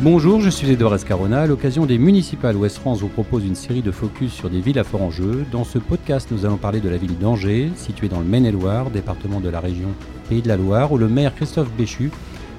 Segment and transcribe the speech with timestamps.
[0.00, 1.40] Bonjour, je suis Edouard Escarona.
[1.40, 4.78] À l'occasion des municipales, Ouest France vous propose une série de focus sur des villes
[4.78, 5.44] à fort enjeu.
[5.50, 9.40] Dans ce podcast, nous allons parler de la ville d'Angers, située dans le Maine-et-Loire, département
[9.40, 9.88] de la région
[10.28, 12.12] Pays de la Loire, où le maire Christophe Béchu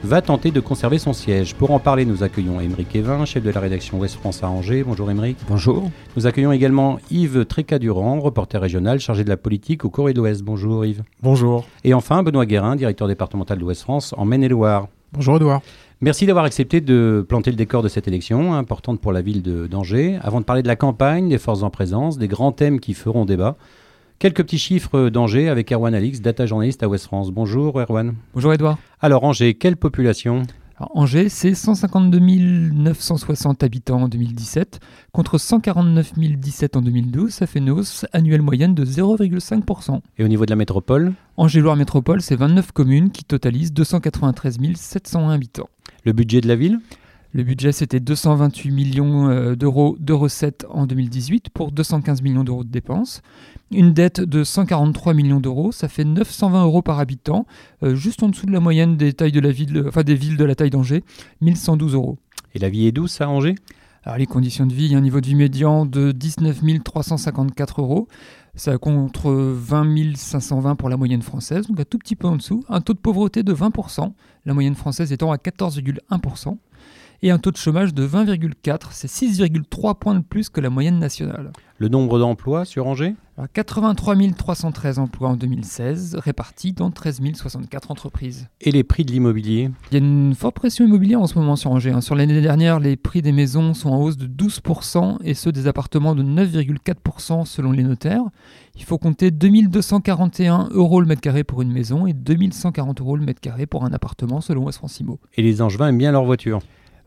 [0.03, 1.55] va tenter de conserver son siège.
[1.55, 4.83] Pour en parler, nous accueillons Émeric Evin, chef de la rédaction Ouest France à Angers.
[4.83, 5.37] Bonjour Émeric.
[5.47, 5.89] Bonjour.
[6.17, 10.43] Nous accueillons également Yves Trécadurand, reporter régional chargé de la politique au Corée de l'Ouest.
[10.43, 11.03] Bonjour Yves.
[11.23, 11.65] Bonjour.
[11.85, 14.89] Et enfin Benoît Guérin, directeur départemental d'Ouest France en Maine-et-Loire.
[15.13, 15.61] Bonjour Edouard.
[16.01, 20.17] Merci d'avoir accepté de planter le décor de cette élection, importante pour la ville d'Angers.
[20.21, 23.25] Avant de parler de la campagne, des forces en présence, des grands thèmes qui feront
[23.25, 23.57] débat,
[24.17, 27.31] quelques petits chiffres d'Angers avec Erwan Alix, data journaliste à Ouest France.
[27.31, 28.15] Bonjour Erwan.
[28.33, 28.77] Bonjour Edouard.
[29.01, 30.43] Alors Angers, quelle population?
[30.77, 34.79] Alors, Angers, c'est 152 960 habitants en 2017
[35.11, 37.29] contre 149 017 en 2012.
[37.29, 39.99] Ça fait une hausse annuelle moyenne de 0,5%.
[40.17, 41.11] Et au niveau de la métropole?
[41.35, 45.67] Angers-Loire Métropole, c'est 29 communes qui totalisent 293 701 habitants.
[46.05, 46.79] Le budget de la ville?
[47.31, 52.63] Le budget, c'était 228 millions euh, d'euros de recettes en 2018 pour 215 millions d'euros
[52.63, 53.21] de dépenses.
[53.71, 57.45] Une dette de 143 millions d'euros, ça fait 920 euros par habitant,
[57.83, 60.37] euh, juste en dessous de la moyenne des, tailles de la ville, enfin des villes
[60.37, 61.03] de la taille d'Angers,
[61.41, 62.17] 1112 euros.
[62.55, 63.55] Et la vie est douce à Angers?
[64.03, 66.61] Alors les conditions de vie, il y a un niveau de vie médian de 19
[66.83, 68.07] 354 euros.
[68.59, 72.61] Ça contre 20 520 pour la moyenne française, donc un tout petit peu en dessous.
[72.67, 74.11] Un taux de pauvreté de 20%,
[74.45, 76.57] la moyenne française étant à 14,1%.
[77.21, 80.99] Et un taux de chômage de 20,4, c'est 6,3 points de plus que la moyenne
[80.99, 81.51] nationale.
[81.77, 83.13] Le nombre d'emplois sur Angers?
[83.37, 88.47] Alors, 83 313 emplois en 2016, répartis dans 13 064 entreprises.
[88.61, 89.69] Et les prix de l'immobilier?
[89.91, 91.91] Il y a une forte pression immobilière en ce moment sur Angers.
[91.91, 91.99] hein.
[91.99, 95.67] Sur l'année dernière, les prix des maisons sont en hausse de 12% et ceux des
[95.67, 98.23] appartements de 9,4% selon les notaires.
[98.75, 103.25] Il faut compter 2241 euros le mètre carré pour une maison et 2140 euros le
[103.25, 105.19] mètre carré pour un appartement selon West Francimo.
[105.35, 106.59] Et les Angevins aiment bien leur voiture?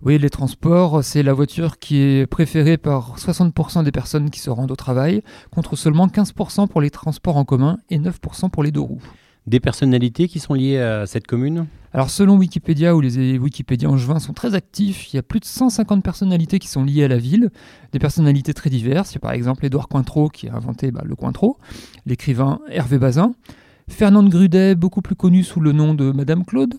[0.05, 4.51] Oui, les transports, c'est la voiture qui est préférée par 60% des personnes qui se
[4.51, 5.23] rendent au travail,
[5.53, 9.01] contre seulement 15% pour les transports en commun et 9% pour les deux roues.
[9.47, 11.67] Des personnalités qui sont liées à cette commune?
[11.93, 15.45] Alors selon Wikipédia, où les Wikipédiens angevins sont très actifs, il y a plus de
[15.45, 17.51] 150 personnalités qui sont liées à la ville,
[17.93, 19.13] des personnalités très diverses.
[19.13, 21.59] Il y a par exemple Édouard Cointreau qui a inventé bah, le Cointreau,
[22.07, 23.35] l'écrivain Hervé Bazin,
[23.93, 26.75] Fernande Grudet, beaucoup plus connue sous le nom de Madame Claude,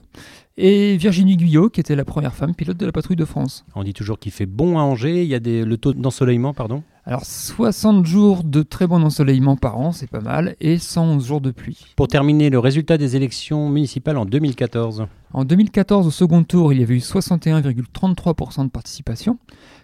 [0.57, 3.65] et Virginie Guyot, qui était la première femme pilote de la patrouille de France.
[3.75, 6.53] On dit toujours qu'il fait bon à Angers, il y a des, le taux d'ensoleillement,
[6.53, 6.83] pardon?
[7.05, 11.41] Alors 60 jours de très bon ensoleillement par an, c'est pas mal, et 111 jours
[11.41, 11.85] de pluie.
[11.97, 15.07] Pour terminer, le résultat des élections municipales en 2014.
[15.33, 19.37] En 2014, au second tour, il y avait eu 61,33% de participation.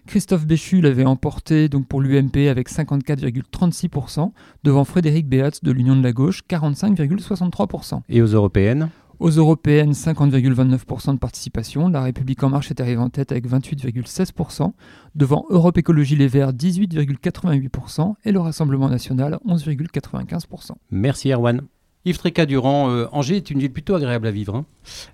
[0.07, 4.31] Christophe Béchu l'avait emporté donc pour l'UMP avec 54,36%,
[4.63, 7.99] devant Frédéric Beatz de l'Union de la Gauche, 45,63%.
[8.07, 8.89] Et aux européennes?
[9.19, 11.89] Aux européennes, 50,29% de participation.
[11.89, 14.71] La République En Marche est arrivée en tête avec 28,16%,
[15.15, 20.71] devant Europe Écologie Les Verts, 18,88%, et le Rassemblement National, 11,95%.
[20.91, 21.63] Merci Erwan.
[22.05, 24.55] Yves Trécadurand, euh, Angers est une ville plutôt agréable à vivre.
[24.55, 24.65] hein.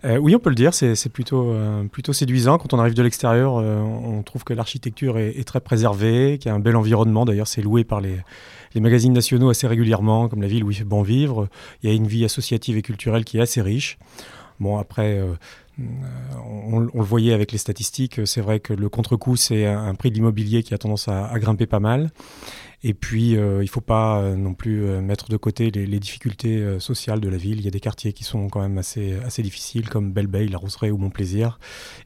[0.06, 2.60] Euh, oui, on peut le dire, c'est plutôt, euh, plutôt séduisant.
[2.60, 6.50] Quand on arrive de l'extérieur, euh, on trouve que l'architecture est, est très préservée, qu'il
[6.50, 7.26] y a un bel environnement.
[7.26, 8.18] D'ailleurs, c'est loué par les,
[8.76, 11.48] les magazines nationaux assez régulièrement, comme la ville où il fait bon vivre.
[11.82, 13.98] Il y a une vie associative et culturelle qui est assez riche.
[14.60, 15.34] Bon, après, euh,
[15.80, 20.12] on, on le voyait avec les statistiques, c'est vrai que le contre-coup, c'est un, prix
[20.12, 22.12] de l'immobilier qui a tendance à grimper pas mal.
[22.84, 26.00] Et puis, euh, il ne faut pas euh, non plus euh, mettre de côté les,
[26.00, 27.60] difficultés sociales de la ville.
[27.60, 30.58] Il y a des quartiers qui sont quand même assez, assez difficiles, comme Belle-Beille, La
[30.58, 31.58] Roseraie ou Montplaisir.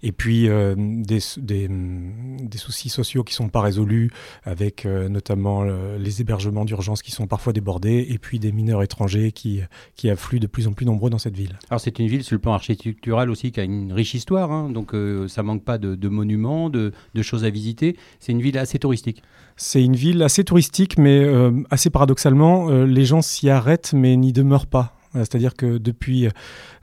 [0.04, 4.12] Et puis, des, des, des soucis sociaux qui ne sont pas résolus,
[4.44, 9.62] avec notamment les hébergements d'urgence qui sont parfois débordés, et puis des mineurs étrangers qui,
[9.96, 11.58] qui affluent de plus en plus nombreux dans cette ville.
[11.70, 14.70] Alors c'est une ville sur le plan architectural aussi qui a une riche histoire, hein,
[14.70, 14.96] donc
[15.28, 17.98] ça manque pas de, de monuments, de, de choses à visiter.
[18.20, 19.24] C'est une ville assez touristique.
[19.62, 24.16] C'est une ville assez touristique, mais euh, assez paradoxalement, euh, les gens s'y arrêtent mais
[24.16, 24.96] n'y demeurent pas.
[25.16, 26.30] Euh, C'est-à-dire que depuis,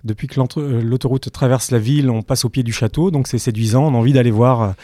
[0.04, 3.86] que l'autoroute traverse la ville, on passe au pied du château, donc c'est séduisant.
[3.86, 4.74] On a envie d'aller voir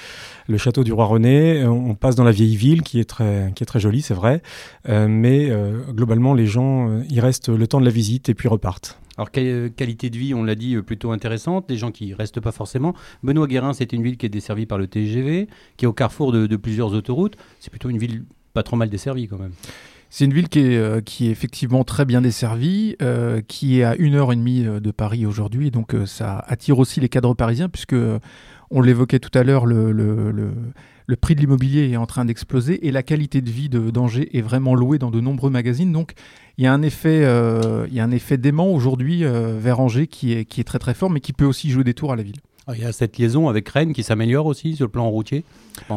[0.49, 1.67] le château du roi René.
[1.67, 4.40] On passe dans la vieille ville, qui est très, jolie, c'est vrai.
[4.88, 5.50] Mais
[5.90, 8.99] globalement, les gens y restent le temps de la visite et puis repartent.
[9.19, 12.41] Alors quelle qualité de vie, on l'a dit, euh, plutôt intéressante, des gens qui restent
[12.41, 12.94] pas forcément.
[13.23, 16.32] Benoît Guérin, c'est une ville qui est desservie par le TGV, qui est au carrefour
[16.32, 17.37] de, plusieurs autoroutes.
[17.61, 18.25] C'est plutôt une ville
[18.55, 19.53] pas trop mal desservie quand même.
[20.11, 23.85] C'est une ville qui est, euh, qui est effectivement très bien desservie, euh, qui est
[23.85, 27.08] à une heure et demie euh, de Paris aujourd'hui, donc euh, ça attire aussi les
[27.08, 28.19] cadres parisiens, puisque euh,
[28.70, 29.93] on l'évoquait tout à l'heure, le-
[31.06, 34.37] le prix de l'immobilier est en train d'exploser et la qualité de vie de d'Angers
[34.37, 35.93] est vraiment louée dans de nombreux magazines.
[35.93, 36.12] Donc
[36.58, 40.44] il y a un effet, euh, un effet d'aimant aujourd'hui euh, vers Angers qui est,
[40.44, 42.40] qui est très très fort, mais qui peut aussi jouer des tours à la ville.
[42.69, 45.44] Ah, il y a cette liaison avec Rennes qui s'améliore aussi sur le plan routier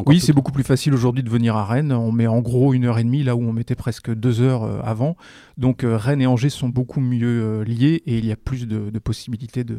[0.04, 1.92] Oui, c'est beaucoup plus facile aujourd'hui de venir à Rennes.
[1.92, 4.64] On met en gros une heure et demie là où on mettait presque deux heures
[4.64, 5.16] euh, avant.
[5.58, 8.66] Donc euh, Rennes et Angers sont beaucoup mieux euh, liés et il y a plus
[8.66, 9.76] de, possibilités de.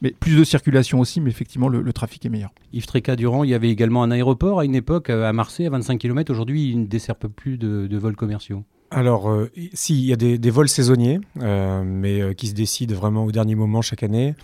[0.00, 2.50] Mais plus de circulation aussi, mais effectivement le, trafic est meilleur.
[2.72, 5.98] Yves Tréca-Durand, il y avait également un aéroport à une époque à Marseille à 25
[5.98, 6.30] km.
[6.30, 8.62] Aujourd'hui, il ne dessert plus de, vols commerciaux.
[8.90, 9.30] Alors,
[9.74, 13.82] si, il y a des, vols saisonniers, mais qui se décident vraiment au dernier moment
[13.82, 14.34] chaque année.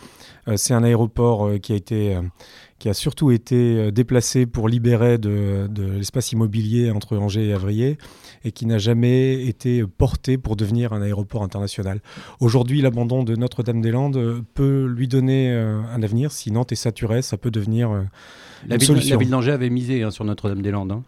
[0.49, 2.23] Euh, c'est un aéroport euh, qui a été euh,
[2.79, 7.97] qui a surtout été déplacé pour libérer de, l'espace immobilier entre Angers et Avrier
[8.45, 12.03] et qui n'a jamais été porté pour devenir un aéroport international.
[12.41, 16.31] Aujourd'hui, l'abandon de Notre-Dame-des-Landes peut lui donner un avenir.
[16.31, 18.05] Si Nantes est saturée, ça peut devenir
[18.67, 21.01] la, ville, la ville d'Angers avait misé hein, sur Notre-Dame-des-Landes.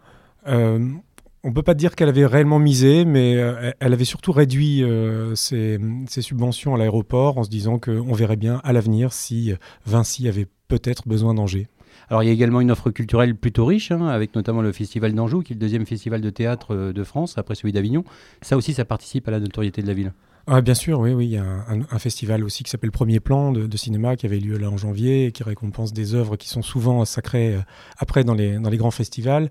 [0.47, 1.01] Hein.
[1.47, 4.83] On ne peut pas dire qu'elle avait réellement misé, mais euh, elle avait surtout réduit
[4.83, 5.79] euh, ses,
[6.09, 9.53] subventions à l'aéroport en se disant qu'on verrait bien à l'avenir si
[9.87, 11.69] Vinci avait peut-être besoin d'Angers.
[12.09, 15.13] Alors il y a également une offre culturelle plutôt riche, hein, avec notamment le Festival
[15.15, 18.03] d'Anjou, qui est le deuxième festival de théâtre euh, de France, après celui d'Avignon.
[18.43, 20.13] Ça aussi, ça participe à la notoriété de la ville.
[20.49, 21.27] Ah, bien sûr, oui, oui.
[21.27, 24.57] Il y a un, festival aussi qui s'appelle Premier Plan de, cinéma qui avait lieu
[24.59, 27.61] là en janvier et qui récompense des œuvres qui sont souvent sacrées euh,
[27.99, 29.51] après dans les, dans les grands festivals.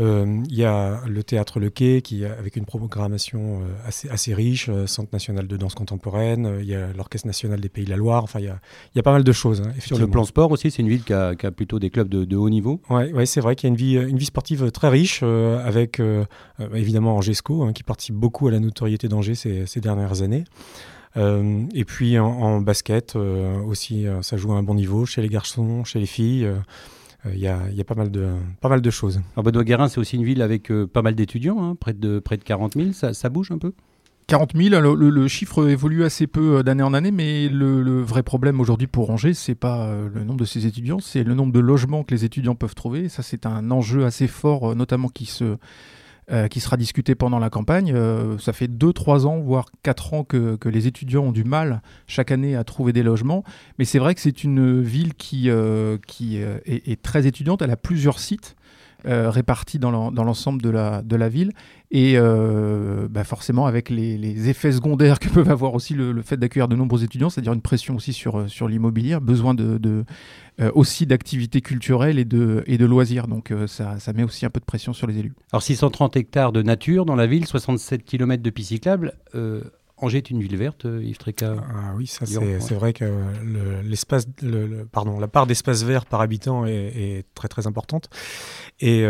[0.00, 4.32] Euh, il y a le théâtre Le Quai qui avec une programmation euh, assez, assez
[4.32, 6.60] riche, Centre national de danse contemporaine.
[6.60, 8.24] Il y a l'Orchestre national des Pays de la Loire.
[8.24, 8.58] Enfin, il y a,
[8.94, 9.60] il y a pas mal de choses.
[9.60, 11.90] Hein, Sur le plan sport aussi, c'est une ville qui a, qui a, plutôt des
[11.90, 12.80] clubs de, de haut niveau.
[12.88, 16.00] Oui, ouais, c'est vrai qu'il y a une vie, une vie sportive très riche avec
[16.74, 20.44] évidemment Angesco hein, qui participe beaucoup à la notoriété d'Angers ces, ces dernières années années.
[21.16, 25.20] Euh, et puis en, basket euh, aussi, euh, ça joue à un bon niveau chez
[25.22, 26.48] les garçons, chez les filles.
[27.32, 28.30] Il y, a, pas, mal de,
[28.60, 29.20] pas mal de choses.
[29.36, 32.42] Alors Benoît-Guérin, c'est aussi une ville avec pas mal d'étudiants, hein, près, de, près de
[32.42, 33.12] 40 000.
[33.12, 33.72] Ça, bouge un peu?
[34.26, 38.88] 40 000, le, chiffre évolue assez peu d'année en année, mais le, vrai problème aujourd'hui
[38.88, 42.12] pour Angers, c'est pas le nombre de ces étudiants, c'est le nombre de logements que
[42.12, 43.08] les étudiants peuvent trouver.
[43.08, 45.58] Ça, c'est un enjeu assez fort, notamment qui se
[46.30, 47.92] euh, qui sera discuté pendant la campagne.
[47.92, 52.30] Euh, ça fait 2-3 ans, voire 4 ans que, les étudiants ont du mal chaque
[52.30, 53.42] année à trouver des logements.
[53.80, 57.60] Mais c'est vrai que c'est une ville qui, euh, qui est, très étudiante.
[57.60, 58.54] Elle a plusieurs sites.
[59.04, 61.52] Répartis dans l'ensemble de la, de la ville
[61.90, 62.16] et
[63.10, 67.04] bah forcément avec les, effets secondaires que peuvent avoir aussi le, fait d'accueillir de nombreux
[67.04, 70.04] étudiants, c'est-à-dire une pression aussi sur, sur l'immobilier, besoin de,
[70.60, 73.26] euh, aussi d'activités culturelles et de, et de loisirs.
[73.26, 75.32] Donc euh, ça, ça, met aussi un peu de pression sur les élus.
[75.52, 79.14] Alors 630 hectares de nature dans la ville, 67 km de pistes cyclables.
[80.02, 83.04] Euh, Angers est une ville verte, Yves Tréca ah Oui, ça c'est vrai que
[83.84, 88.08] l'espace, le, pardon, la part d'espace vert par habitant est, très très importante.
[88.80, 89.04] Et,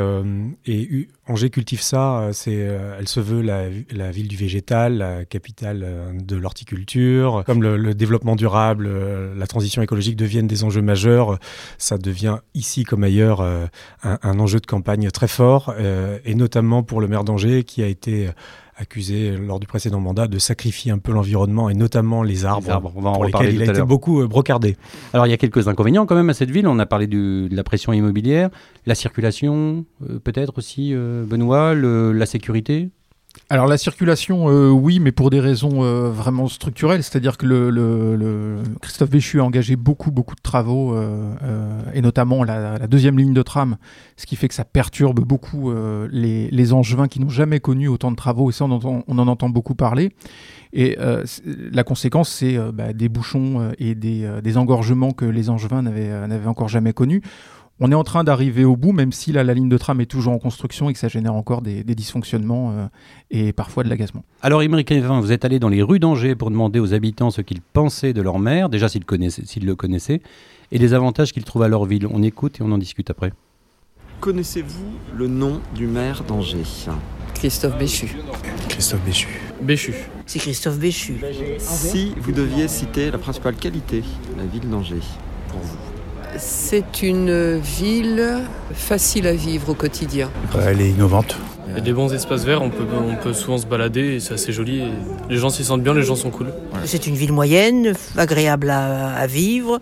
[0.66, 2.54] et Angers cultive ça, c'est,
[2.98, 7.42] elle se veut la, la, ville du végétal, la capitale de l'horticulture.
[7.46, 8.90] Comme le, développement durable,
[9.34, 11.38] la transition écologique deviennent des enjeux majeurs,
[11.78, 13.68] ça devient ici comme ailleurs un,
[14.02, 15.74] un enjeu de campagne très fort,
[16.24, 18.30] et notamment pour le maire d'Angers qui a été
[18.76, 23.24] accusé lors du précédent mandat de sacrifier un peu l'environnement et notamment les arbres, pour
[23.24, 24.76] lesquels il a été beaucoup euh, brocardé.
[25.12, 26.66] Alors il y a quelques inconvénients quand même à cette ville.
[26.66, 28.50] On a parlé de la pression immobilière,
[28.86, 32.90] la circulation, euh, peut-être aussi, euh, Benoît, la sécurité
[33.48, 38.62] alors la circulation, euh, oui, mais pour des raisons euh, vraiment structurelles, c'est-à-dire que le,
[38.80, 41.34] Christophe Béchu a engagé beaucoup, beaucoup de travaux, euh,
[41.94, 43.76] et notamment la, deuxième ligne de tram,
[44.16, 45.72] ce qui fait que ça perturbe beaucoup
[46.10, 49.48] les, les, Angevins qui n'ont jamais connu autant de travaux, et ça on, en entend
[49.48, 50.12] beaucoup parler.
[50.72, 50.96] Et
[51.46, 56.68] la conséquence, c'est bah, des bouchons et des, des, engorgements que les Angevins n'avaient encore
[56.68, 57.22] jamais connus
[57.80, 60.32] on est en train d'arriver au bout, même si la ligne de tram est toujours
[60.32, 62.86] en construction et que ça génère encore des, dysfonctionnements euh,
[63.30, 64.24] et parfois de l'agacement.
[64.40, 67.60] Alors, Émeric vous êtes allé dans les rues d'Angers pour demander aux habitants ce qu'ils
[67.60, 70.22] pensaient de leur maire, déjà s'ils, le connaissaient,
[70.70, 72.06] et les avantages qu'ils trouvent à leur ville.
[72.06, 73.32] On écoute et on en discute après.
[74.20, 76.88] Connaissez-vous le nom du maire d'Angers?
[77.34, 78.16] Christophe Béchu.
[78.68, 79.28] Christophe Béchu.
[79.60, 79.94] Béchu.
[80.26, 81.16] C'est Christophe Béchu.
[81.58, 85.00] Si vous deviez citer la principale qualité de la ville d'Angers
[85.48, 85.91] pour vous
[86.42, 88.40] c'est une ville
[88.74, 90.28] facile à vivre au quotidien.
[90.66, 91.36] Elle est innovante.
[91.68, 94.20] Il y a des bons espaces verts, on peut, on peut souvent se balader et
[94.20, 94.82] c'est assez joli.
[95.30, 96.52] les gens s'y sentent bien, les gens sont cool.
[96.84, 99.80] C'est une ville moyenne, agréable à, vivre.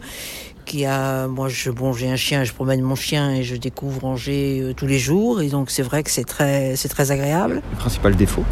[0.67, 4.05] Qui a, moi, je, bon, j'ai un chien, je promène mon chien et je découvre
[4.05, 5.41] Angers euh, tous les jours.
[5.41, 7.63] Et donc, c'est vrai que c'est très, c'est très agréable.
[7.73, 8.45] Le principal défaut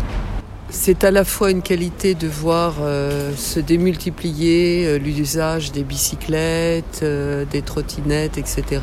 [0.71, 7.01] c'est à la fois une qualité de voir euh, se démultiplier euh, l'usage des bicyclettes,
[7.03, 8.83] euh, des trottinettes, etc.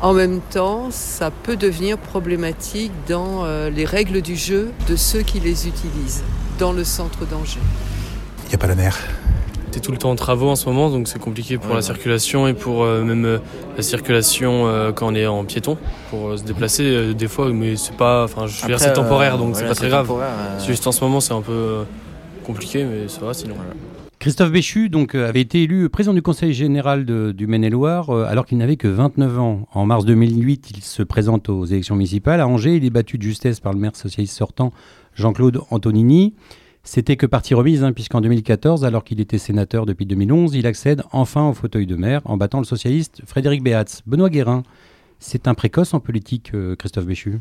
[0.00, 5.40] En même temps, ça peut devenir problématique dans les règles du jeu de ceux qui
[5.40, 6.22] les utilisent
[6.60, 7.58] dans le centre d'Angers.
[8.44, 8.96] Il n'y a pas la mer.
[9.76, 12.46] Est tout le temps en travaux en ce moment, donc c'est compliqué pour la circulation
[12.46, 13.40] et pour même
[13.76, 15.76] la circulation quand on est en piéton,
[16.10, 19.56] pour se déplacer des fois, mais c'est pas, enfin, je veux dire, c'est temporaire, donc
[19.56, 20.10] c'est pas très grave.
[20.58, 21.84] C'est juste en ce moment, c'est un peu
[22.44, 23.54] compliqué, mais ça va sinon.
[24.18, 28.46] Christophe Béchu donc, euh, avait été élu président du Conseil général du Maine-et-Loire euh, alors
[28.46, 29.68] qu'il n'avait que 29 ans.
[29.72, 32.40] En mars 2008, il se présente aux élections municipales.
[32.40, 34.72] À Angers, il est battu de justesse par le maire socialiste sortant,
[35.14, 36.34] Jean-Claude Antonini.
[36.90, 41.02] C'était que partie remise, hein, puisqu'en 2014, alors qu'il était sénateur depuis 2011, il accède
[41.12, 44.00] enfin au fauteuil de maire en battant le socialiste Frédéric Béatz.
[44.06, 44.62] Benoît Guérin,
[45.18, 47.40] c'est un précoce en politique, euh, Christophe Béchu?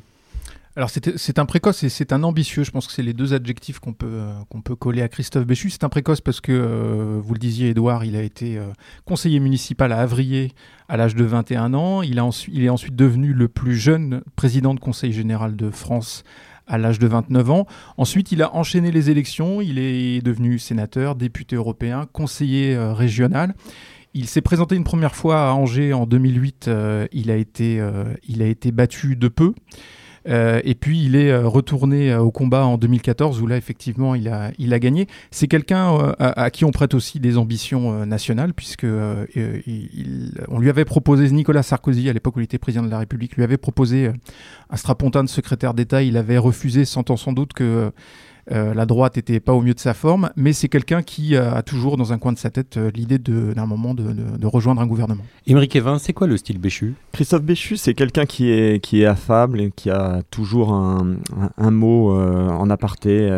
[0.75, 2.65] Alors c'est un précoce et c'est un ambitieux.
[2.65, 5.69] Je pense que c'est les deux adjectifs qu'on peut, euh, peut coller à Christophe Béchu.
[5.69, 8.59] C'est un précoce parce que, euh, vous le disiez, Edouard, il a été
[9.05, 10.51] conseiller municipal à Avrier
[10.89, 12.01] à l'âge de 21 ans.
[12.01, 16.25] Il, a il est ensuite devenu le plus jeune président de Conseil général de France
[16.67, 17.67] à l'âge de 29 ans.
[17.97, 19.61] Ensuite, il a enchaîné les élections.
[19.61, 23.55] Il est devenu sénateur, député européen, conseiller régional.
[24.13, 26.69] Il s'est présenté une première fois à Angers en 2008.
[27.11, 27.81] il, a été,
[28.27, 29.53] il a été battu de peu.
[30.27, 34.15] Euh, et puis il est euh, retourné euh, au combat en 2014 où là effectivement
[34.15, 35.07] il a, il a gagné.
[35.31, 41.29] C'est quelqu'un à, qui on prête aussi des ambitions nationales puisque on lui avait proposé,
[41.31, 44.11] Nicolas Sarkozy à l'époque où il était président de la République, lui avait proposé
[44.69, 46.03] un strapontin de secrétaire d'État.
[46.03, 47.91] Il avait refusé, sentant sans doute que
[48.51, 51.61] euh, la droite n'était pas au mieux de sa forme, mais c'est quelqu'un qui a
[51.61, 55.23] toujours dans un coin de sa tête euh, l'idée d'un moment de, rejoindre un gouvernement.
[55.45, 56.95] Émeric Evin, c'est quoi le style Béchu?
[57.11, 61.17] Christophe Béchu, c'est quelqu'un qui est, qui est affable et qui a toujours un,
[61.71, 63.29] mot euh, en aparté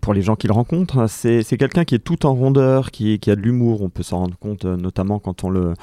[0.00, 1.06] pour les gens qu'il rencontre.
[1.08, 3.82] C'est quelqu'un qui est tout en rondeur, qui, qui a de l'humour.
[3.82, 5.74] On peut s'en rendre compte notamment quand on le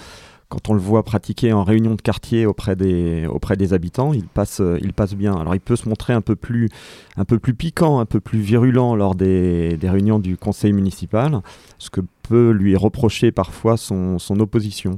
[0.55, 4.79] quand on le voit pratiquer en réunion de quartier auprès des, habitants, il passe, euh,
[4.81, 5.35] il passe bien.
[5.35, 6.69] Alors il peut se montrer un peu plus,
[7.57, 11.41] piquant, un peu plus virulent lors des, réunions du conseil municipal,
[11.77, 14.97] ce que peut lui reprocher parfois son opposition.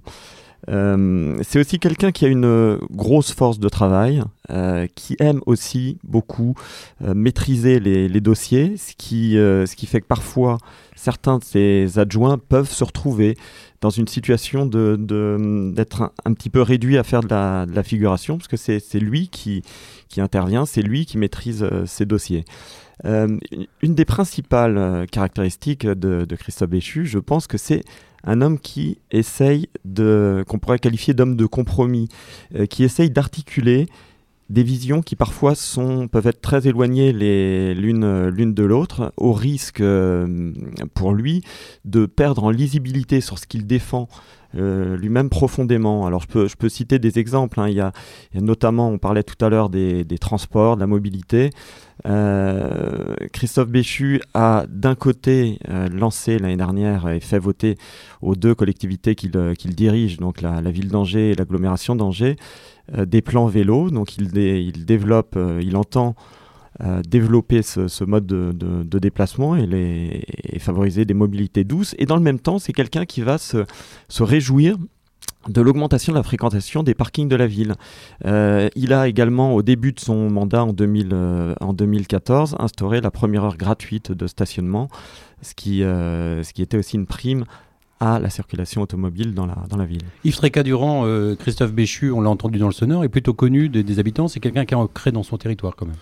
[0.69, 5.97] Euh, c'est aussi quelqu'un qui a une grosse force de travail, euh, qui aime aussi
[6.03, 6.55] beaucoup
[7.01, 10.57] maîtriser les, dossiers, ce qui, ce qui fait que parfois
[10.95, 13.37] certains de ses adjoints peuvent se retrouver
[13.81, 18.37] dans une situation d'être de, d'être un, petit peu réduit à faire de la, figuration,
[18.37, 19.61] parce que c'est lui qui,
[20.09, 22.43] qui intervient, c'est lui qui maîtrise euh, ces dossiers.
[23.05, 23.37] Euh,
[23.83, 27.83] une des principales euh, caractéristiques de, de Christophe Béchu, je pense que c'est
[28.23, 32.09] un homme qui essaye de, qu'on pourrait qualifier d'homme de compromis,
[32.69, 33.87] qui essaye d'articuler
[34.49, 39.81] des visions qui parfois sont, peuvent être très éloignées l'une l'une de l'autre, au risque
[39.81, 40.53] euh,
[40.93, 41.43] pour lui
[41.85, 44.07] de perdre en lisibilité sur ce qu'il défend
[44.55, 46.05] euh, lui-même profondément.
[46.05, 47.59] Alors je peux, je peux citer des exemples.
[47.59, 47.67] Hein.
[47.67, 47.91] Il, y a,
[48.33, 51.49] notamment, on parlait tout à l'heure des, des, transports, de la mobilité.
[52.05, 55.59] Euh, Christophe Béchu a d'un côté
[55.91, 57.75] lancé l'année dernière et fait voter
[58.21, 62.37] aux deux collectivités qu'il dirige, donc la, ville d'Angers et l'agglomération d'Angers,
[62.95, 63.89] des plans vélo.
[63.89, 64.31] Donc il,
[64.85, 66.15] développe, euh, il entend
[66.81, 70.23] euh, développer ce, mode de, déplacement et,
[70.59, 71.95] favoriser des mobilités douces.
[71.97, 73.65] Et dans le même temps, c'est quelqu'un qui va se,
[74.19, 74.77] réjouir
[75.47, 77.75] de l'augmentation de la fréquentation des parkings de la ville.
[78.25, 83.45] il a également, au début de son mandat en, 2000, en 2014, instauré la première
[83.45, 84.89] heure gratuite de stationnement,
[85.41, 85.81] ce qui
[86.61, 87.45] était aussi une prime
[87.99, 90.03] à la circulation automobile dans la, dans la ville.
[90.23, 93.99] Yves Tréca-Durand, euh, Christophe Béchu, on l'a entendu dans le sonore, est plutôt connu des
[93.99, 94.27] habitants.
[94.27, 95.95] C'est quelqu'un qui est ancré dans son territoire quand même.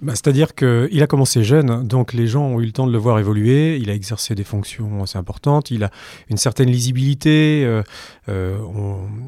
[0.00, 2.98] Bah, c'est-à-dire qu'il a commencé jeune, donc les gens ont eu le temps de le
[2.98, 3.78] voir évoluer.
[3.78, 5.70] Il a exercé des fonctions assez importantes.
[5.70, 5.90] Il a
[6.30, 7.64] une certaine lisibilité.
[7.64, 7.82] Euh,
[8.28, 8.58] euh,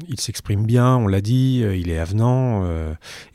[0.07, 1.61] il s'exprime bien, on l'a dit.
[1.63, 2.65] Euh, il est avenant.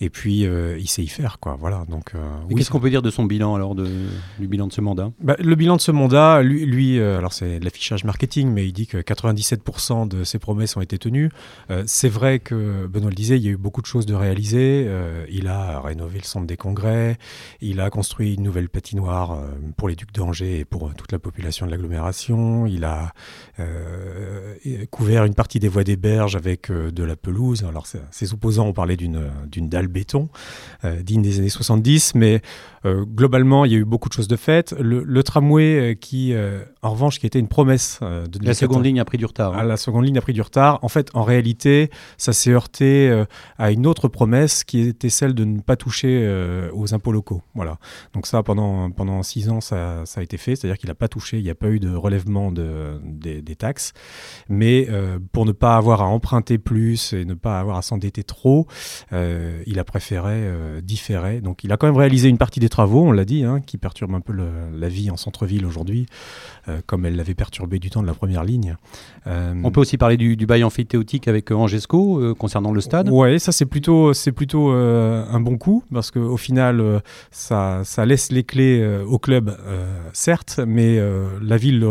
[0.00, 1.56] et puis il sait y faire, quoi.
[1.60, 1.84] Voilà.
[1.88, 2.12] Donc.
[2.56, 3.86] Qu'est-ce qu'on peut dire de son bilan alors, de,
[4.38, 5.10] du bilan de ce mandat?
[5.20, 8.72] Bah, Le bilan de ce mandat, lui, lui alors c'est de l'affichage marketing, mais il
[8.72, 11.30] dit que 97% de ses promesses ont été tenues.
[11.84, 14.88] c'est vrai que Benoît le disait, il y a eu beaucoup de choses de réaliser.
[15.30, 17.18] il a rénové le centre des congrès.
[17.60, 21.12] Il a construit une nouvelle patinoire euh, pour les Ducs d'Angers et pour euh, toute
[21.12, 22.66] la population de l'agglomération.
[22.66, 23.12] Il a
[23.58, 24.54] euh,
[24.90, 27.64] couvert une partie des voies des berges avec de la pelouse.
[27.64, 30.28] Alors ses opposants ont parlé d'une dalle béton
[31.02, 32.42] digne des années 70, mais
[32.84, 34.74] globalement, il y a eu beaucoup de choses de faites.
[34.78, 36.34] Le, tramway qui,
[36.82, 39.54] en revanche, qui était une promesse de la seconde ligne a pris du retard.
[39.54, 39.58] Hein.
[39.60, 40.78] Ah, la seconde ligne a pris du retard.
[40.82, 43.24] En fait, en réalité, ça s'est heurté
[43.58, 46.28] à une autre promesse qui était celle de ne pas toucher
[46.72, 47.42] aux impôts locaux.
[47.54, 47.78] Voilà.
[48.14, 51.08] Donc ça, pendant, pendant six ans, ça, ça a été fait, c'est-à-dire qu'il n'a pas
[51.08, 53.92] touché, il n'y a pas eu de relèvement de, des, des taxes.
[54.48, 58.24] Mais euh, pour ne pas avoir à emprunter plus et ne pas avoir à s'endetter
[58.24, 58.66] trop,
[59.12, 61.40] euh, il a préféré euh, différer.
[61.40, 63.78] Donc il a quand même réalisé une partie des travaux, on l'a dit, hein, qui
[63.78, 66.06] perturbent un peu le, la vie en centre-ville aujourd'hui,
[66.86, 68.76] comme elle l'avait perturbé du temps de la première ligne.
[69.26, 73.08] On peut aussi parler du, du bail amphithéotique avec Angesco concernant le stade.
[73.08, 78.44] Ouais, ça c'est plutôt, c'est plutôt un bon coup parce qu'au final, ça, laisse les
[78.44, 79.56] clés au club,
[80.12, 81.00] certes, mais
[81.42, 81.86] la ville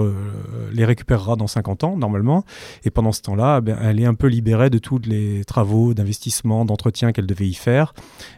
[0.71, 2.43] les récupérera dans 50 ans normalement.
[2.83, 6.65] Et pendant ce temps-là, ben, elle est un peu libérée de tous les travaux d'investissement,
[6.65, 7.93] d'entretien qu'elle devait y faire.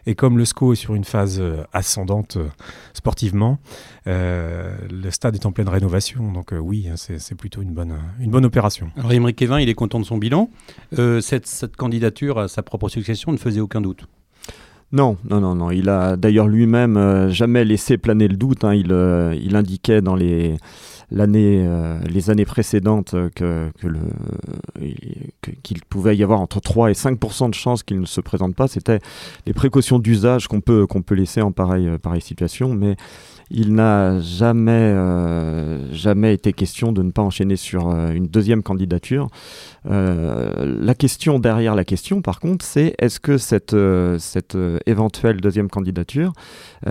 [0.06, 2.48] Et comme le SCO est sur une phase euh, ascendante euh,
[2.94, 3.58] sportivement,
[4.06, 6.32] euh, le stade est en pleine rénovation.
[6.32, 8.90] Donc euh, oui, hein, c'est plutôt une bonne, opération.
[8.96, 10.50] Alors Émeric Kevin, il est content de son bilan.
[10.98, 14.06] Euh, cette candidature à sa propre succession ne faisait aucun doute.
[14.92, 15.70] Non, non, non, non.
[15.70, 18.64] Il a d'ailleurs lui-même euh, jamais laissé planer le doute.
[18.64, 18.74] Hein.
[18.74, 20.56] Il, euh, il indiquait dans les
[21.12, 23.70] euh, les années précédentes que-
[25.62, 28.68] qu'il pouvait y avoir entre 3 et 5% de chances qu'il ne se présente pas.
[28.68, 28.98] C'était
[29.46, 32.96] les précautions d'usage qu'on peut, qu'on peut laisser en pareille, pareille situation, mais
[33.50, 38.62] il n'a jamais, euh, jamais été question de ne pas enchaîner sur euh, une deuxième
[38.62, 39.28] candidature.
[39.90, 43.76] Euh, la question derrière la question, par contre, c'est est-ce que cette,
[44.18, 46.32] cette éventuelle deuxième candidature,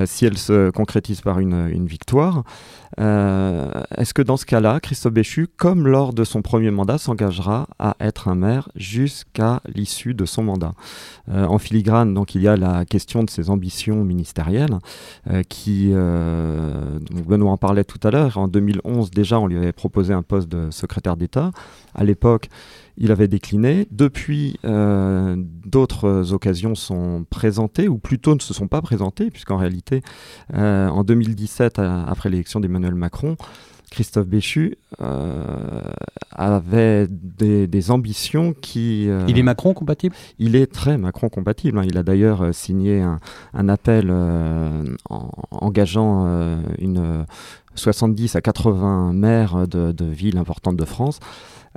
[0.05, 2.43] si elle se concrétise par une, une victoire,
[2.97, 7.95] est-ce que dans ce cas-là, Christophe Béchu, comme lors de son premier mandat, s'engagera à
[7.99, 10.73] être un maire jusqu'à l'issue de son mandat?
[11.31, 14.79] En filigrane, donc, il y a la question de ses ambitions ministérielles,
[15.49, 15.91] qui,
[16.47, 18.37] euh, Benoît en parlait tout à l'heure.
[18.37, 21.51] En 2011, déjà, on lui avait proposé un poste de secrétaire d'État.
[21.93, 22.49] À l'époque,
[22.97, 23.87] il avait décliné.
[23.91, 30.01] Depuis, euh, d'autres occasions sont présentées, ou plutôt ne se sont pas présentées, puisqu'en réalité,
[30.53, 33.35] euh, en 2017, à- après l'élection d'Emmanuel Macron,
[33.91, 35.81] Christophe Béchu euh,
[36.31, 39.09] avait des, des ambitions qui...
[39.09, 40.15] euh, Il est Macron compatible?
[40.39, 41.79] Il est très Macron compatible.
[41.79, 41.83] hein.
[41.85, 43.19] Il a d'ailleurs euh, signé un,
[43.53, 47.23] un appel euh, en- engageant euh, une euh,
[47.75, 51.19] 70 à 80 maires de, de villes importantes de France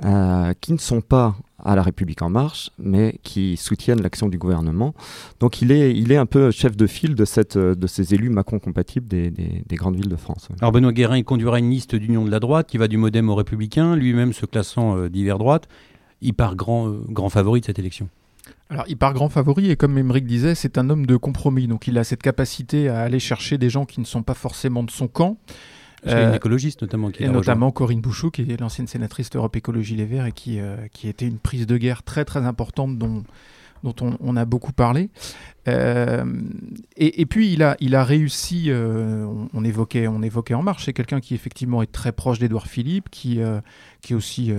[0.03, 4.37] euh, qui ne sont pas à la République en marche, mais qui soutiennent l'action du
[4.39, 4.95] gouvernement.
[5.39, 8.15] Donc il est, il est un peu chef de file de, cette, euh, de ces
[8.15, 10.49] élus Macron compatibles des, des- des grandes villes de France.
[10.59, 13.29] Alors Benoît Guérin, il conduira une liste d'union de la droite qui va du Modem
[13.29, 15.67] au Républicain, lui-même se classant euh, d'hiver droite.
[16.21, 18.09] Il part grand, euh, grand favori de cette élection.
[18.71, 21.67] Alors, il part grand favori et comme Emmerich disait, c'est un homme de compromis.
[21.67, 24.81] Donc, il a cette capacité à aller chercher des gens qui ne sont pas forcément
[24.83, 25.37] de son camp.
[26.03, 27.41] Une Euh, écologiste notamment qui et rejoint.
[27.41, 31.07] notamment Corinne Bouchot, qui est l'ancienne sénatrice d'Europe Écologie Les Verts et qui, euh, qui
[31.07, 33.23] était une prise de guerre très très importante dont,
[33.83, 35.09] dont on, on a beaucoup parlé.
[35.67, 36.25] Euh,
[36.97, 40.63] et, et puis il a, il a réussi, euh, on, on évoquait, on évoquait En
[40.63, 43.61] Marche, c'est quelqu'un qui effectivement est très proche d'Édouard Philippe, qui, euh,
[44.01, 44.51] qui est aussi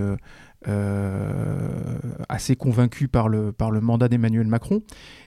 [2.29, 4.81] assez convaincu par le, par le mandat d'Emmanuel Macron.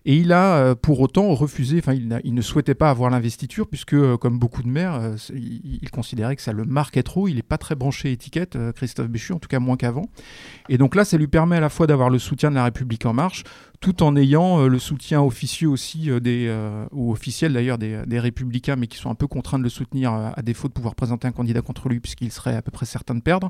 [0.05, 3.95] Et il a euh, pour autant refusé, enfin il, ne souhaitait pas avoir l'investiture, puisque
[3.95, 7.27] euh, comme beaucoup de maires, euh, il, il considérait que ça le marquait trop.
[7.27, 10.09] Il n'est pas très branché étiquette, euh, Christophe Béchu, en tout cas moins qu'avant.
[10.69, 13.05] Et donc là, ça lui permet à la fois d'avoir le soutien de la République
[13.05, 13.43] en marche,
[13.81, 18.03] tout en ayant euh, le soutien officieux aussi euh, des, euh, ou officiel d'ailleurs des,
[18.07, 20.95] des républicains, mais qui sont un peu contraints de le soutenir à défaut de pouvoir
[20.95, 23.49] présenter un candidat contre lui, puisqu'il serait à peu près certain de perdre.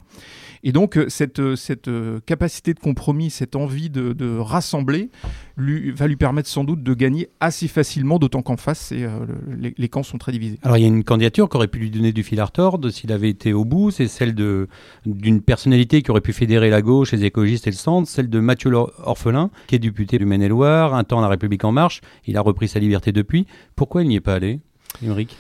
[0.63, 1.91] Et donc cette, cette
[2.27, 5.11] capacité de compromis, cette envie de, de rassembler,
[5.57, 10.03] lui, va lui permettre sans doute de gagner assez facilement, d'autant qu'en face, les, camps
[10.03, 10.59] sont très divisés.
[10.63, 12.91] Alors il y a une candidature qui aurait pu lui donner du fil à retordre
[12.91, 17.13] s'il avait été au bout, c'est celle d'une personnalité qui aurait pu fédérer la gauche,
[17.13, 21.21] les écologistes et le centre, celle de Mathieu Orphelin, qui est député Maine-et-Loire, un temps
[21.21, 23.47] la République en marche, il a repris sa liberté depuis.
[23.75, 24.61] Pourquoi il n'y est pas allé,
[25.03, 25.37] Émeric?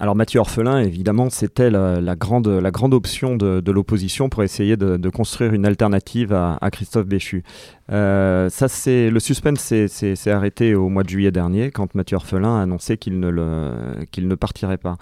[0.00, 5.08] Alors Mathieu Orphelin, évidemment, c'était la, grande, la grande option de, l'opposition pour essayer de,
[5.08, 7.44] construire une alternative à, Christophe Béchu.
[7.92, 12.62] Euh, ça, le suspense s'est- arrêté au mois de juillet dernier quand Mathieu Orphelin a
[12.62, 14.96] annoncé qu'il ne, ne partirait pas.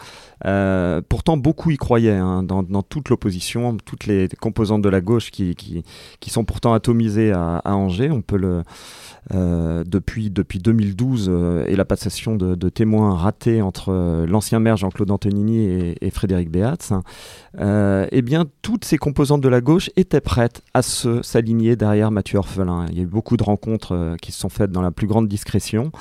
[0.44, 5.00] Euh, pourtant, beaucoup y croyaient hein, dans, dans toute l'opposition, toutes les composantes de la
[5.00, 5.84] gauche qui, qui,
[6.20, 8.10] qui sont pourtant atomisées à, Angers.
[8.10, 8.62] On peut le
[9.32, 14.90] euh, depuis, depuis 2012 euh, et la passation de, témoins ratés entre l'ancien maire Jean
[14.92, 16.92] Jean-Claude Antonini et, Frédéric Beatz,
[17.58, 22.86] eh bien, toutes ces composantes de la gauche étaient prêtes à s'aligner derrière Mathieu Orphelin.
[22.90, 25.28] Il y a eu beaucoup de rencontres qui se sont faites dans la plus grande
[25.28, 25.92] discrétion.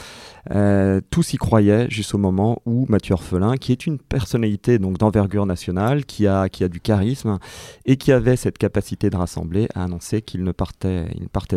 [1.09, 6.05] Tous y croyaient jusqu'au moment où Mathieu Orphelin, qui est une personnalité donc d'envergure nationale,
[6.05, 7.39] qui a, a du charisme
[7.85, 11.07] et qui avait cette capacité de rassembler, a annoncé qu'il ne partait,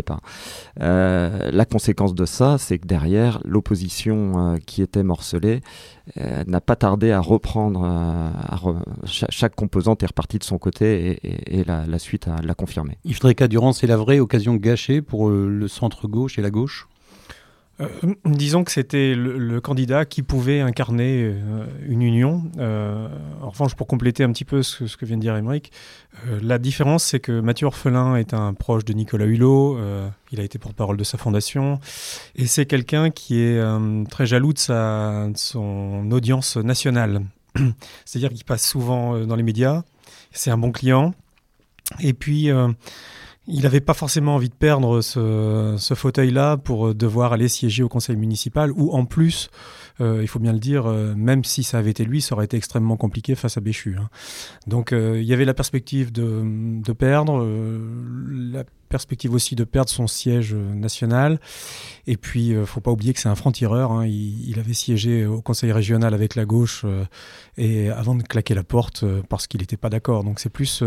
[0.04, 0.20] pas.
[0.76, 5.60] la conséquence de ça, c'est que derrière, l'opposition qui était morcelée
[6.20, 7.82] euh, n'a pas tardé à reprendre.
[7.84, 8.72] Euh,
[9.06, 12.98] chaque, composante est repartie de son côté et, la, suite l'a confirmé.
[13.04, 16.50] Yves Tréca Durand, c'est la vraie occasion gâchée pour euh, le centre gauche et la
[16.50, 16.88] gauche?
[17.84, 22.44] Euh, disons que c'était le, candidat qui pouvait incarner euh, une union.
[22.58, 23.08] Euh,
[23.42, 25.72] en revanche, pour compléter un petit peu ce, que vient de dire Émeric,
[26.42, 29.78] la différence c'est que Mathieu Orphelin est un proche de Nicolas Hulot,
[30.32, 31.80] il a été porte-parole de sa fondation,
[32.36, 33.60] et c'est quelqu'un qui est
[34.10, 37.22] très jaloux de, sa, de son audience nationale.
[38.04, 39.82] C'est-à-dire qu'il passe souvent dans les médias,
[40.30, 41.14] c'est un bon client,
[42.00, 42.50] et puis
[43.46, 47.88] il n'avait pas forcément envie de perdre ce, fauteuil-là pour euh, devoir aller siéger au
[47.88, 49.50] conseil municipal, ou en plus,
[50.00, 52.46] euh, il faut bien le dire, euh, même si ça avait été lui, ça aurait
[52.46, 53.96] été extrêmement compliqué face à Béchu.
[53.98, 54.08] Hein.
[54.66, 57.46] Donc il y avait la perspective de, perdre,
[58.30, 61.38] la perspective aussi de perdre son siège national.
[62.06, 63.92] Et puis, il faut pas oublier que c'est un franc-tireur.
[63.92, 64.06] Hein.
[64.06, 66.86] Il, avait siégé au conseil régional avec la gauche
[67.56, 70.24] et avant de claquer la porte parce qu'il n'était pas d'accord.
[70.24, 70.82] Donc c'est plus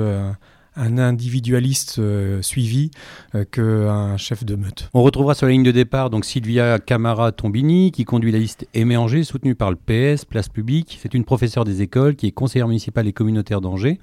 [0.77, 2.91] un individualiste euh, suivi
[3.35, 4.89] euh, qu'un chef de meute.
[4.93, 8.67] On retrouvera sur la ligne de départ donc Sylvia Camara Tombini qui conduit la liste
[8.73, 10.97] Aimé Angers soutenue par le PS, Place Publique.
[11.01, 13.99] C'est une professeure des écoles qui est conseillère municipale et communautaire d'Angers.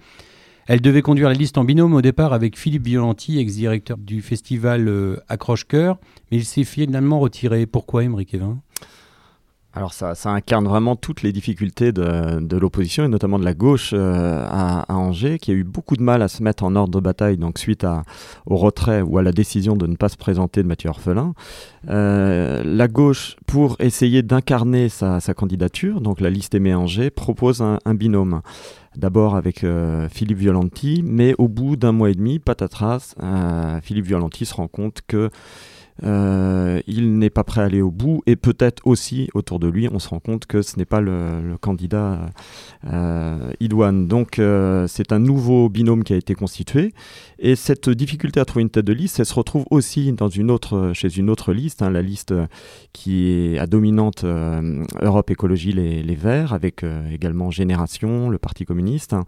[0.67, 4.89] Elle devait conduire la liste en binôme au départ avec Philippe Violenti, ex-directeur du festival
[4.89, 5.99] euh, Accroche-Cœur,
[6.31, 7.67] mais il s'est finalement retiré.
[7.67, 8.59] Pourquoi, Émeric Evin?
[9.77, 14.47] Alors ça, incarne vraiment toutes les difficultés de, l'opposition et notamment de la gauche euh,
[14.49, 17.39] à, Angers, qui a eu beaucoup de mal à se mettre en ordre de bataille,
[17.39, 17.85] donc suite
[18.47, 21.35] au retrait ou à la décision de ne pas se présenter de Mathieu Orphelin.
[21.89, 27.95] Euh, la gauche, pour essayer d'incarner sa, candidature, donc la liste Aimé Angers, propose un,
[27.95, 28.43] binôme.
[28.95, 33.17] D'abord avec euh, Philippe Violenti, mais au bout d'un mois et demi, patatras,
[33.83, 35.31] Philippe Violenti se rend compte que
[36.03, 39.89] euh, il n'est pas prêt à aller au bout et peut-être aussi autour de lui
[39.93, 42.31] on se rend compte que ce n'est pas le, candidat
[42.91, 43.53] euh.
[43.61, 46.93] Donc euh, c'est un nouveau binôme qui a été constitué
[47.39, 50.51] et cette difficulté à trouver une tête de liste, elle se retrouve aussi dans une
[50.51, 52.35] autre, chez une autre liste, hein, la liste
[52.93, 59.13] qui est à dominante Europe Écologie Les, Verts avec également Génération, le Parti communiste.
[59.13, 59.25] Hein.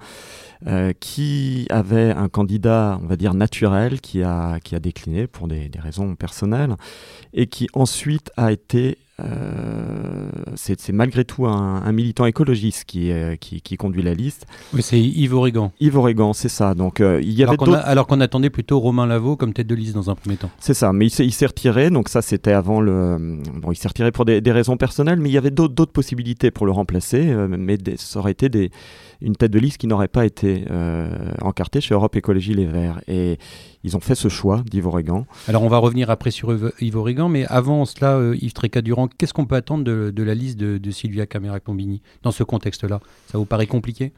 [0.66, 5.48] Euh, qui avait un candidat, on va dire, naturel, qui a, qui a décliné pour
[5.48, 6.55] des, des raisons personnelles,
[7.32, 14.02] et qui ensuite a été euh, c'est malgré tout un, militant écologiste qui, qui, conduit
[14.02, 14.46] la liste.
[14.74, 15.72] Oui, c'est Yves Oregan.
[15.80, 16.74] Yves Oregan, c'est ça.
[16.74, 19.94] Donc, euh, il y avait alors qu'on attendait plutôt Romain Lavaux comme tête de liste
[19.94, 20.50] dans un premier temps.
[20.58, 21.88] C'est ça, mais il s'est retiré.
[21.90, 23.38] Donc ça, c'était avant le.
[23.54, 26.66] Bon, il s'est retiré pour des, raisons personnelles, mais il y avait d'autres possibilités pour
[26.66, 27.30] le remplacer.
[27.30, 28.70] Euh, mais ça aurait été des,
[29.20, 30.64] une tête de liste qui n'aurait pas été
[31.42, 33.00] encartée chez Europe Écologie Les Verts.
[33.08, 33.38] Et
[33.84, 35.26] ils ont fait ce choix d'Yves Oregan.
[35.48, 39.46] Alors on va revenir après sur Yves Oregan, mais avant cela, Yves Tréca-Durand qu'est-ce qu'on
[39.46, 43.00] peut attendre de, la liste de, Sylvia Camera-Combini dans ce contexte-là?
[43.26, 44.12] Ça vous paraît compliqué?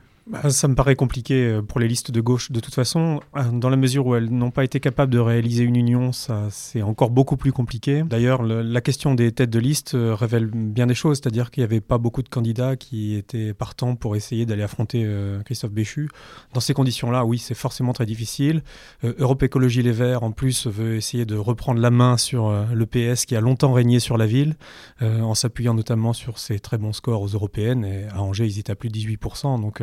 [0.51, 3.71] Ça me paraît compliqué euh, pour les listes de gauche de toute façon, euh, dans
[3.71, 7.11] la mesure où elles n'ont pas été capables de réaliser une union, ça c'est encore
[7.11, 8.03] beaucoup plus compliqué.
[8.05, 11.65] D'ailleurs, la question des têtes de liste euh, révèle bien des choses, c'est-à-dire qu'il n'y
[11.65, 15.07] avait pas beaucoup de candidats qui étaient partants pour essayer d'aller affronter
[15.45, 16.09] Christophe Béchu.
[16.53, 18.63] Dans ces conditions-là, oui, c'est forcément très difficile.
[19.03, 23.25] Europe Écologie Les Verts, en plus, veut essayer de reprendre la main sur le PS
[23.27, 24.57] qui a longtemps régné sur la ville,
[25.01, 27.85] en s'appuyant notamment sur ses très bons scores aux européennes.
[27.85, 29.61] Et à Angers, ils étaient à plus de 18%.
[29.61, 29.83] Donc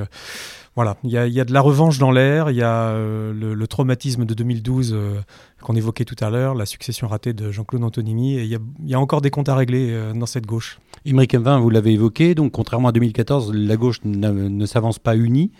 [0.76, 4.26] voilà, il y, a, de la revanche dans l'air, il y a euh, le, traumatisme
[4.26, 5.22] de 2012 euh,
[5.62, 9.00] qu'on évoquait tout à l'heure, la succession ratée de Jean-Claude Antonini, et il y, a,
[9.00, 10.80] encore des comptes à régler euh, dans cette gauche.
[11.06, 15.52] Imric Kevin, vous l'avez évoqué, donc contrairement à 2014, la gauche ne s'avance pas unie.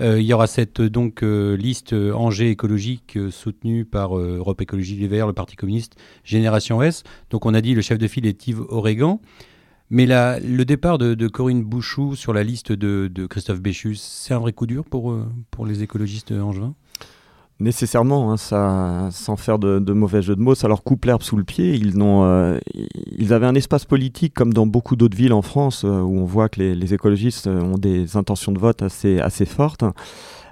[0.00, 5.34] il y aura cette donc liste Angers écologique soutenue par Europe Écologie Les Verts, le
[5.34, 5.94] Parti communiste,
[6.24, 7.04] Génération S.
[7.30, 9.20] Donc on a dit le chef de file est Yves Oregan.
[9.94, 14.52] Mais le départ de, Corinne Bouchou sur la liste de, Christophe Béchus, c'est un vrai
[14.52, 16.74] coup dur pour, euh, pour les écologistes angevins?
[17.60, 21.44] Nécessairement, hein, sans faire de, mauvais jeu de mots, ça leur coupe l'herbe sous le
[21.44, 21.76] pied.
[21.76, 25.84] Ils, ont, euh, ils avaient un espace politique, comme dans beaucoup d'autres villes en France,
[25.84, 29.84] euh, où on voit que les, écologistes ont des intentions de vote assez, assez fortes.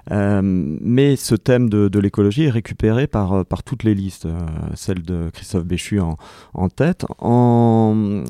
[0.09, 4.25] mais ce thème de, l'écologie est récupéré par, par toutes les listes,
[4.73, 6.15] celle de Christophe Béchu en,
[6.53, 7.05] en tête.
[7.19, 8.23] En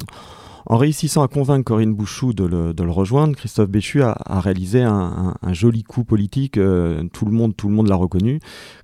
[0.65, 5.83] En réussissant à convaincre Corinne Bouchou de le, rejoindre, Christophe Béchu a, réalisé un, joli
[5.83, 6.57] coup politique.
[6.57, 8.39] Euh, tout le monde, tout le monde l'a reconnu.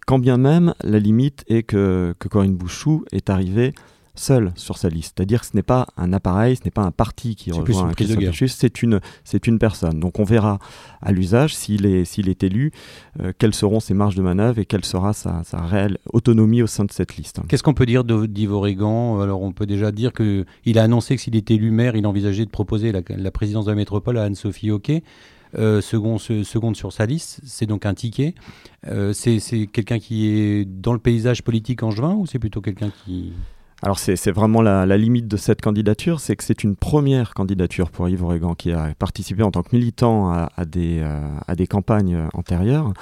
[0.05, 3.73] Quand bien même, la limite est que, que Corinne Bouchou est arrivée
[4.19, 5.15] seul sur sa liste.
[5.17, 8.47] C'est-à-dire que ce n'est pas un appareil, ce n'est pas un parti qui rejoint Christophe
[8.47, 9.99] c'est une, c'est une personne.
[9.99, 10.60] Donc on verra
[11.01, 12.71] à l'usage, s'il est, s'il est élu,
[13.21, 16.86] euh, quelles seront ses marges de manœuvre et quelle sera sa, réelle autonomie au sein
[16.86, 17.39] de cette liste.
[17.47, 21.21] Qu'est-ce qu'on peut dire d'Yves Regan Alors on peut déjà dire qu'il a annoncé que
[21.21, 24.71] s'il était élu maire, il envisageait de proposer la, présidence de la métropole à Anne-Sophie
[24.71, 25.03] Hockey.
[25.58, 28.36] Euh, second, seconde sur sa liste, c'est donc un ticket.
[28.88, 33.34] Euh, c'est quelqu'un qui est dans le paysage politique angevin ou c'est plutôt quelqu'un qui...
[33.81, 38.09] Alors c'est vraiment la, limite de cette candidature, c'est que c'est une première candidature pour
[38.09, 42.93] Yves Oregan qui a participé en tant que militant à, des, euh, des, campagnes antérieures.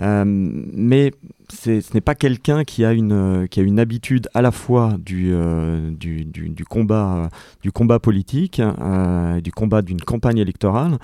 [0.00, 1.12] Euh, mais
[1.48, 5.92] ce n'est pas quelqu'un qui, a une, habitude à la fois du, euh,
[6.68, 7.28] combat,
[8.00, 8.60] politique,
[9.42, 10.98] du combat d'une campagne électorale,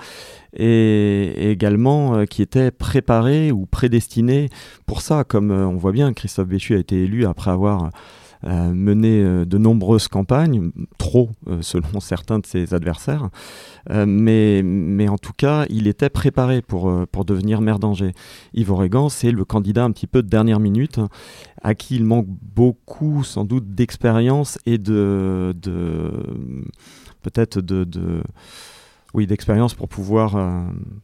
[0.53, 4.49] et, également qui était préparé ou prédestiné
[4.85, 5.23] pour ça.
[5.23, 7.89] Comme on voit bien, Christophe Béchu a été élu après avoir
[8.47, 13.29] mené euh, de nombreuses campagnes, trop euh, selon certains de ses adversaires,
[13.89, 18.11] mais, mais en tout cas, il était préparé pour, pour devenir maire d'Angers.
[18.53, 20.99] Yves Oregan, c'est le candidat un petit peu de dernière minute,
[21.61, 26.11] à qui il manque beaucoup, sans doute, d'expérience et de, de
[27.21, 28.21] peut-être de, de,
[29.13, 30.35] oui, d'expérience pour pouvoir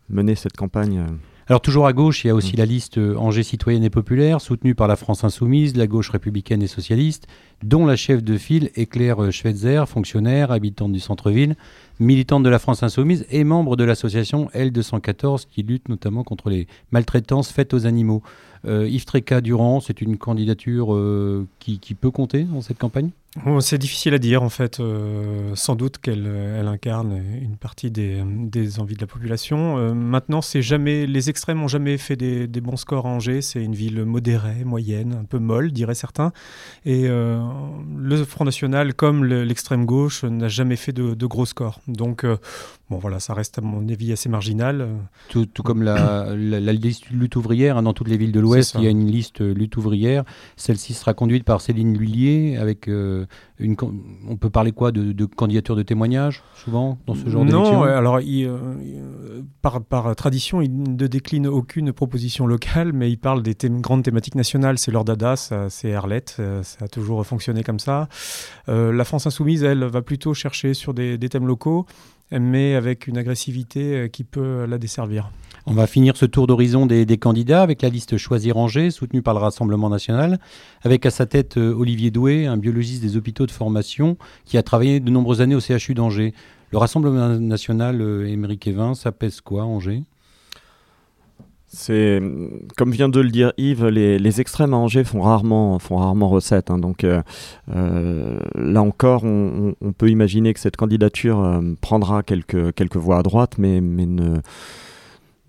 [0.09, 1.05] mener cette campagne.
[1.47, 2.59] Alors toujours à gauche, il y a aussi mm.
[2.59, 6.61] la liste euh, Angers citoyenne et populaire, soutenue par la France insoumise, la gauche républicaine
[6.61, 7.27] et socialiste,
[7.63, 11.55] dont la chef de file est Claire euh, Schweitzer, fonctionnaire, habitante du centre-ville,
[11.99, 16.67] militante de la France insoumise et membre de l'association L214 qui lutte notamment contre les
[16.91, 18.23] maltraitances faites aux animaux.
[18.65, 20.97] Euh, Yves Tréca-Durand, c'est une candidature
[21.59, 23.09] qui, qui peut compter dans cette campagne?
[23.61, 24.79] C'est difficile à dire en fait.
[24.79, 28.21] Euh, sans doute qu'elle elle incarne une partie des,
[28.79, 29.77] envies de la population.
[29.77, 33.41] Euh, maintenant, c'est jamais les extrêmes n'ont jamais fait des, bons scores à Angers.
[33.41, 36.31] C'est une ville modérée, moyenne, un peu molle, diraient certains.
[36.85, 37.41] Et euh,
[37.97, 41.79] le Front National, comme l'extrême gauche, n'a jamais fait de, de, gros scores.
[41.87, 42.25] Donc
[42.93, 44.87] Bon, voilà, ça reste à mon avis assez marginal.
[45.29, 46.33] Tout, comme la,
[46.73, 49.41] liste lutte ouvrière, hein, dans toutes les villes de l'Ouest, il y a une liste
[49.41, 50.23] lutte ouvrière.
[50.57, 52.87] Celle-ci sera conduite par Céline Lullier avec
[54.27, 57.83] on peut parler quoi de, de candidature de témoignage souvent dans ce genre d'élection Non,
[57.83, 64.03] alors euh, par, tradition, il ne décline aucune proposition locale, mais il parle des grandes
[64.03, 64.77] thématiques nationales.
[64.77, 68.07] C'est leur dada, c'est Arlette, euh, ça a toujours fonctionné comme ça.
[68.69, 71.85] Euh, la France insoumise, elle, va plutôt chercher sur des thèmes locaux,
[72.39, 75.29] mais avec une agressivité qui peut la desservir.
[75.65, 79.33] On va finir ce tour d'horizon des, candidats avec la liste Choisir Angers, soutenue par
[79.33, 80.39] le Rassemblement national,
[80.81, 84.63] avec à sa tête euh, Olivier Doué, un biologiste des hôpitaux de formation qui a
[84.63, 86.33] travaillé de nombreuses années au CHU d'Angers.
[86.71, 90.03] Le Rassemblement national, euh, Émeric Evin, ça pèse quoi, Angers?
[91.73, 92.21] C'est
[92.77, 95.97] comme vient de le dire Yves, les, extrêmes à Angers font rarement, font
[96.29, 96.71] recette.
[96.71, 96.77] Hein.
[96.77, 97.21] donc euh,
[98.55, 103.81] là encore, on, peut imaginer que cette candidature prendra quelques, quelques voix à droite, mais,
[103.81, 104.39] ne,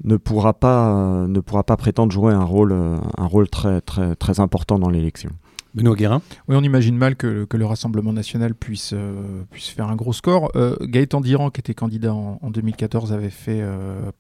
[0.03, 3.81] ne pourra pas, euh, ne pourra pas prétendre jouer un rôle, euh, un rôle très,
[3.81, 5.31] très, très important dans l'élection.
[5.75, 9.97] Benoît Guérin Oui, on imagine mal que, le Rassemblement national puisse, euh, puisse faire un
[9.97, 10.53] gros score.
[10.81, 13.63] Gaëtan Diran, qui était candidat en, 2014, avait fait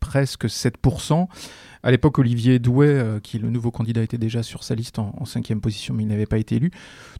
[0.00, 1.28] presque 7%.
[1.82, 5.24] À l'époque, Olivier Douai, qui est le nouveau candidat, était déjà sur sa liste en,
[5.24, 6.70] cinquième position, mais il n'avait pas été élu.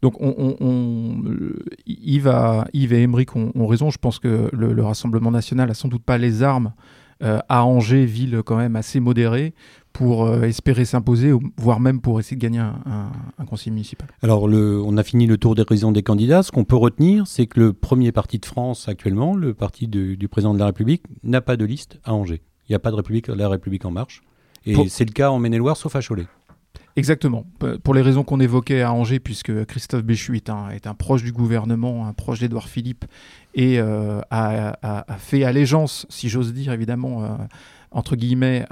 [0.01, 1.23] Donc, on,
[1.85, 3.89] Yves, et Émeric ont, raison.
[3.89, 6.73] Je pense que le, le Rassemblement national a sans doute pas les armes
[7.23, 9.53] euh, à Angers, ville quand même assez modérée,
[9.95, 14.09] pour euh, espérer s'imposer, voire même pour essayer de gagner un, conseil municipal.
[14.21, 16.43] Alors, on a fini le tour d'horizon des candidats.
[16.43, 20.27] Ce qu'on peut retenir, c'est que le premier parti de France actuellement, le parti du
[20.27, 22.41] président de la République, n'a pas de liste à Angers.
[22.67, 24.21] Il n'y a pas de République, la République en marche.
[24.65, 26.27] Et c'est le cas en Maine-et-Loire, sauf à Cholet.
[26.97, 27.45] Exactement.
[27.83, 31.23] Pour les raisons qu'on évoquait à Angers, puisque Christophe Béchu est un, est un proche
[31.23, 33.05] du gouvernement, un proche d'Édouard Philippe,
[33.53, 37.27] et euh, a, fait allégeance, si j'ose dire, évidemment, euh,
[37.95, 38.65] entre guillemets,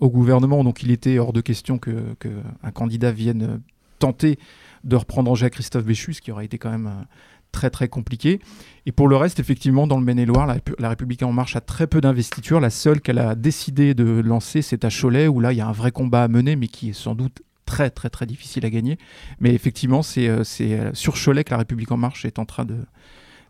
[0.00, 0.64] au gouvernement.
[0.64, 2.16] Donc il était hors de question que
[2.62, 3.60] un candidat vienne
[3.98, 4.38] tenter
[4.84, 7.04] de reprendre Angers à Christophe Béchu, ce qui aurait été quand même euh,
[7.52, 8.40] très très compliqué.
[8.84, 11.86] Et pour le reste, effectivement, dans le Maine-et-Loire, la, la, République en marche a très
[11.86, 12.60] peu d'investiture.
[12.60, 15.66] La seule qu'elle a décidé de lancer, c'est à Cholet, où là, il y a
[15.66, 18.70] un vrai combat à mener, mais qui est sans doute très très très difficile à
[18.70, 18.98] gagner.
[19.40, 22.66] Mais effectivement, c'est euh, euh, sur Cholet que la République en marche est en train
[22.66, 22.76] de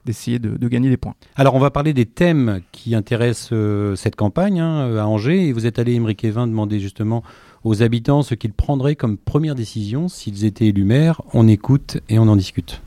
[0.04, 1.14] d'essayer de, gagner des points.
[1.36, 5.48] Alors on va parler des thèmes qui intéressent euh, cette campagne hein, à Angers.
[5.48, 7.22] Et vous êtes allé, Émeric Evin, demander justement
[7.64, 11.22] aux habitants ce qu'ils prendraient comme première décision s'ils étaient élus maires.
[11.32, 12.82] On écoute et on en discute.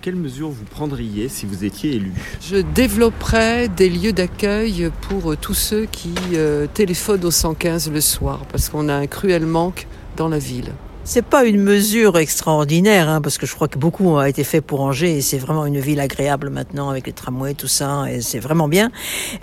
[0.00, 5.36] quelles mesures vous prendriez si vous étiez élu Je développerais des lieux d'accueil pour euh,
[5.36, 9.86] tous ceux qui euh, téléphonent au 115 le soir, parce qu'on a un cruel manque
[10.16, 10.72] dans la ville.
[11.06, 14.62] C'est pas une mesure extraordinaire, hein, parce que je crois que beaucoup a été fait
[14.62, 18.22] pour Angers et c'est vraiment une ville agréable maintenant avec les tramways, tout ça, et
[18.22, 18.90] c'est vraiment bien.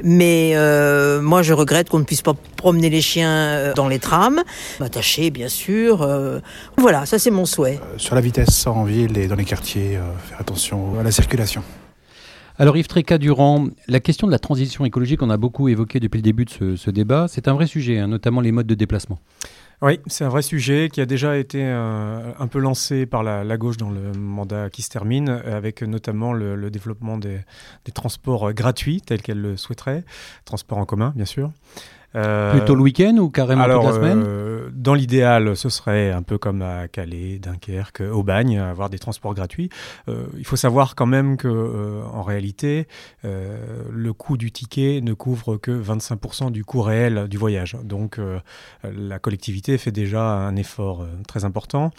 [0.04, 4.00] Mais euh, moi, je regrette qu'on ne puisse pas promener les chiens euh, dans les
[4.00, 4.42] trams,
[4.80, 6.02] m'attacher, bien sûr.
[6.02, 6.40] Euh,
[6.78, 7.80] voilà, ça c'est mon souhait.
[7.98, 11.64] sur la vitesse en ville et dans les quartiers, faire attention à la circulation.
[12.58, 16.24] Alors Yves Tréca-Durand, la question de la transition écologique, on a beaucoup évoqué depuis le
[16.24, 17.28] début de ce, débat.
[17.28, 19.20] C'est un vrai sujet, hein, notamment les modes de déplacement.
[19.84, 23.58] Oui, c'est un vrai sujet qui a déjà été euh, un peu lancé par la,
[23.58, 27.40] gauche dans le mandat qui se termine, avec notamment le, développement des,
[27.86, 30.04] des, transports gratuits tels qu'elle le souhaiterait,
[30.46, 31.52] transports en commun bien sûr.
[32.16, 36.24] Euh, Plutôt le week-end ou carrément toute la semaine euh, Dans l'idéal, ce serait un
[36.24, 39.70] peu comme à Calais, Dunkerque, Aubagne, avoir des transports gratuits.
[40.10, 42.88] Euh, il faut savoir quand même que, en réalité,
[43.24, 47.78] le coût du ticket ne couvre que 25% du coût réel du voyage.
[47.84, 48.20] Donc,
[48.84, 51.92] la collectivité fait déjà un effort très important.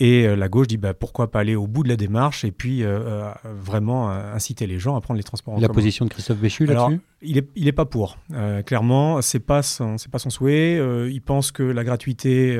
[0.00, 2.52] Et euh, la gauche dit bah, pourquoi pas aller au bout de la démarche et
[2.52, 5.74] puis euh, euh, vraiment inciter les gens à prendre les transports en la commun.
[5.74, 7.00] La position de Christophe Béchu là-dessus?
[7.20, 8.16] il n'est il est pas pour.
[8.64, 10.76] clairement, c'est pas son, pas son souhait.
[11.10, 12.56] il pense que la gratuité,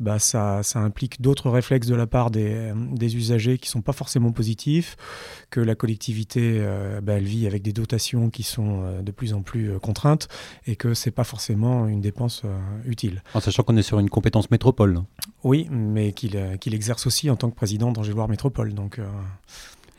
[0.00, 3.92] bah, ça, ça implique d'autres réflexes de la part des, des usagers qui sont pas
[3.92, 4.96] forcément positifs,
[5.50, 6.60] que la collectivité,
[7.00, 10.26] bah, elle vit avec des dotations qui sont de plus en plus contraintes
[10.66, 12.42] et que c'est pas forcément une dépense
[12.84, 13.22] utile.
[13.34, 15.02] En sachant qu'on est sur une compétence métropole.
[15.44, 16.36] Oui, mais qu'il
[16.72, 18.74] qu'il exerce aussi en tant que président d'Angers-Loire Métropole.
[18.74, 19.06] Donc, euh,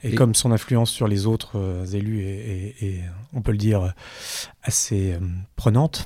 [0.03, 3.93] et, comme son influence sur les autres euh, élus est, on peut le dire,
[4.63, 5.19] assez euh,
[5.55, 6.05] prenante,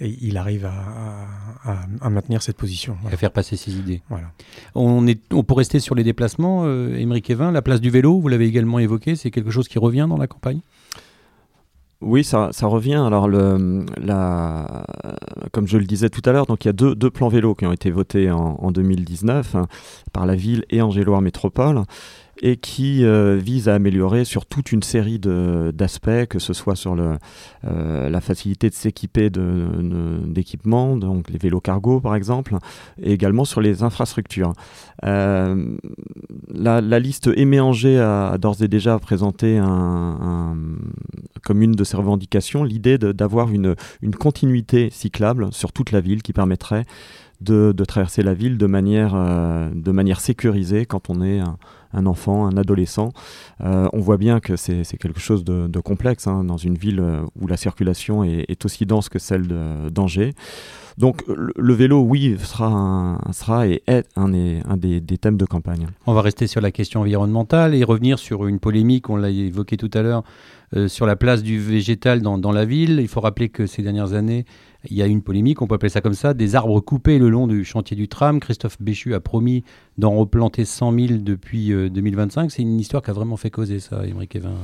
[0.00, 2.96] il arrive à, maintenir cette position.
[3.10, 4.02] À faire passer ses idées.
[4.08, 4.32] Voilà.
[4.74, 8.26] On, est, on peut rester sur les déplacements, Émeric Evin, la place du vélo, vous
[8.26, 10.60] l'avez également évoqué, c'est quelque chose qui revient dans la campagne?
[12.02, 13.02] Oui, ça, revient.
[13.06, 14.84] Alors, le, la,
[15.52, 17.66] comme je le disais tout à l'heure, donc il y a deux, plans vélos qui
[17.66, 19.66] ont été votés en, 2019 hein,
[20.12, 21.82] par la ville et Angéloire Métropole
[22.42, 26.96] et qui euh, vise à améliorer sur toute une série d'aspects, que ce soit sur
[26.96, 27.16] le,
[27.64, 32.56] euh, la facilité de s'équiper d'équipements, donc les vélos cargo par exemple,
[33.00, 34.52] et également sur les infrastructures.
[35.04, 35.76] Euh,
[36.52, 39.60] la, liste Aimé Angers a, d'ores et déjà présenté
[41.44, 46.22] comme une de ses revendications l'idée d'avoir une, une continuité cyclable sur toute la ville
[46.22, 46.84] qui permettrait
[47.40, 51.40] de, traverser la ville de manière, de manière sécurisée quand on est
[51.92, 53.12] un enfant, un adolescent.
[53.62, 57.22] Euh, on voit bien que c'est quelque chose de, complexe hein, dans une ville euh,
[57.40, 59.48] où la circulation est, aussi dense que celle
[59.90, 60.34] d'Angers.
[60.98, 63.18] Donc le, vélo, oui, sera,
[63.66, 65.86] et est un, un des, thèmes de campagne.
[66.06, 69.76] On va rester sur la question environnementale et revenir sur une polémique, on l'a évoqué
[69.76, 70.22] tout à l'heure,
[70.88, 72.98] sur la place du végétal dans, la ville.
[73.00, 74.44] Il faut rappeler que ces dernières années,
[74.90, 77.28] il y a une polémique, on peut appeler ça comme ça, des arbres coupés le
[77.28, 78.40] long du chantier du tram.
[78.40, 79.62] Christophe Béchu a promis
[79.98, 82.44] d'en replanter 100 000 depuis 2025.
[82.44, 84.54] Euh, C'est une histoire qui a vraiment fait causer ça, Émeric Evin.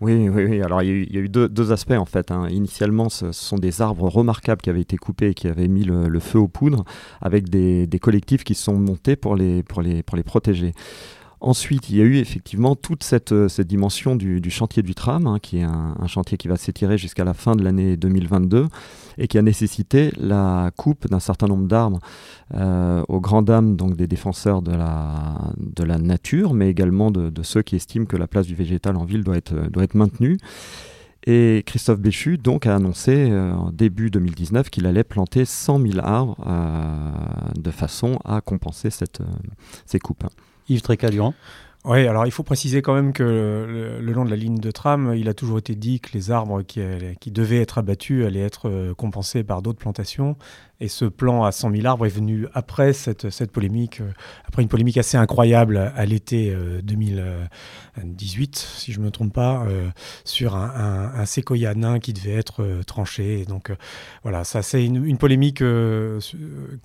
[0.00, 0.62] Oui, oui, oui.
[0.62, 2.30] Alors il y a eu, deux, aspects en fait.
[2.30, 2.48] Hein.
[2.50, 6.20] Initialement, ce sont des arbres remarquables qui avaient été coupés et qui avaient mis le,
[6.20, 6.84] feu aux poudres,
[7.20, 10.72] avec des, collectifs qui se sont montés pour les, pour les, pour les protéger.
[11.44, 15.38] Ensuite, il y a eu effectivement toute cette, euh, dimension du, chantier du tram, hein,
[15.42, 18.68] qui est un, chantier qui va s'étirer jusqu'à la fin de l'année 2022
[19.18, 21.98] et qui a nécessité la coupe d'un certain nombre d'arbres
[22.54, 27.74] euh, aux grandes dames donc des défenseurs de la, nature, mais également de, ceux qui
[27.74, 30.38] estiment que la place du végétal en ville doit être, être maintenue.
[31.26, 35.98] Et Christophe Béchu donc a annoncé euh, en début 2019 qu'il allait planter 100 000
[35.98, 36.36] arbres
[37.56, 40.24] de façon à compenser ces coupes.
[40.68, 41.34] Yves Tréca-Durand
[41.84, 45.14] oui, alors il faut préciser quand même que le, long de la ligne de tram,
[45.16, 46.80] il a toujours été dit que les arbres qui,
[47.20, 50.36] qui devaient être abattus allaient être euh, compensés par d'autres plantations.
[50.82, 54.10] Et ce plan à 100 000 arbres est venu après cette, cette polémique, euh,
[54.48, 59.64] après une polémique assez incroyable à l'été 2018, euh, si je ne me trompe pas,
[59.68, 59.88] euh,
[60.24, 63.44] sur un, un, séquoia nain qui devait être tranché.
[63.44, 63.70] donc
[64.24, 65.62] voilà, ça c'est une, polémique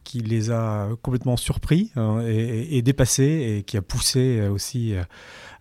[0.03, 4.93] qui les a complètement surpris hein, et, et, dépassés et qui a poussé aussi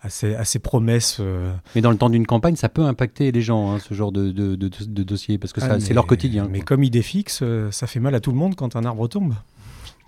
[0.07, 1.17] à ces, promesses.
[1.19, 1.53] Euh.
[1.75, 4.31] Mais dans le temps d'une campagne, ça peut impacter les gens, hein, ce genre de,
[4.31, 6.47] de, de, dossier, parce que ah, c'est leur quotidien.
[6.49, 9.07] Mais comme idée fixe, euh, ça fait mal à tout le monde quand un arbre
[9.07, 9.33] tombe.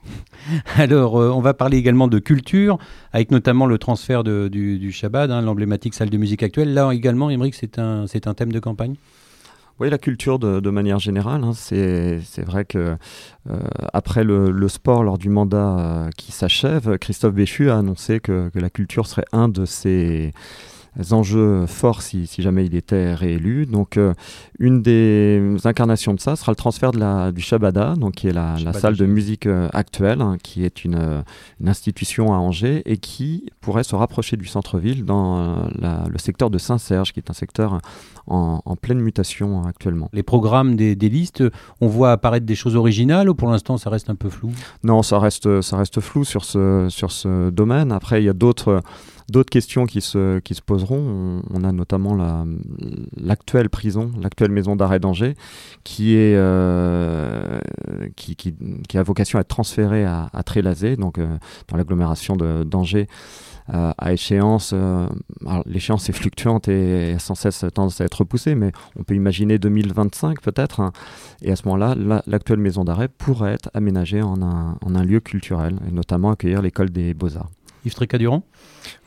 [0.77, 2.77] Alors, euh, on va parler également de culture,
[3.13, 6.73] avec notamment le transfert du, du Shabbat, hein, l'emblématique salle de musique actuelle.
[6.73, 8.95] Là également, Émeric, c'est un, un thème de campagne?
[9.79, 11.43] Oui, la culture de, manière générale.
[11.43, 12.97] Hein, c'est vrai que
[13.49, 13.57] euh,
[13.93, 18.59] après le, sport, lors du mandat euh, qui s'achève, Christophe Béchu a annoncé que, que,
[18.59, 20.33] la culture serait un de ses
[21.11, 23.65] enjeux forts si, jamais il était réélu.
[23.65, 24.13] Donc, euh,
[24.59, 28.33] une des incarnations de ça sera le transfert de la, du Shabada, donc qui est
[28.33, 31.23] la, salle de musique euh, actuelle, hein, qui est une,
[31.65, 36.57] institution à Angers et qui pourrait se rapprocher du centre-ville dans euh, le secteur de
[36.57, 37.79] Saint-Serge, qui est un secteur
[38.27, 40.09] en, pleine mutation actuellement.
[40.13, 41.43] Les programmes des, listes,
[41.81, 44.51] on voit apparaître des choses originales ou pour l'instant ça reste un peu flou?
[44.83, 47.91] Non, ça reste, ça reste flou sur ce, sur ce domaine.
[47.91, 48.81] Après, il y a d'autres
[49.29, 51.41] d'autres questions qui se, poseront.
[51.49, 52.17] On, a notamment
[53.17, 55.35] l'actuelle prison, l'actuelle maison d'arrêt d'Angers,
[55.83, 57.59] qui, euh,
[58.93, 63.07] a vocation à être transférée à, Trélazé, donc euh, dans l'agglomération d'Angers.
[63.71, 64.73] Euh, à échéance,
[65.67, 69.59] l'échéance est fluctuante et a sans cesse tendance à être repoussée, mais on peut imaginer
[69.59, 70.91] 2025 peut-être, hein.
[71.43, 71.93] et à ce moment-là,
[72.25, 77.13] l'actuelle maison d'arrêt pourrait être aménagée en un lieu culturel, et notamment accueillir l'école des
[77.13, 77.51] beaux-arts.
[77.85, 78.43] Yves Tricadurand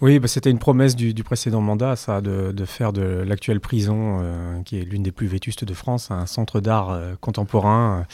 [0.00, 4.62] Oui, bah, c'était une promesse du, précédent mandat, ça, de, faire de l'actuelle prison, euh,
[4.62, 8.04] qui est l'une des plus vétustes de France, un centre d'art euh, contemporain euh,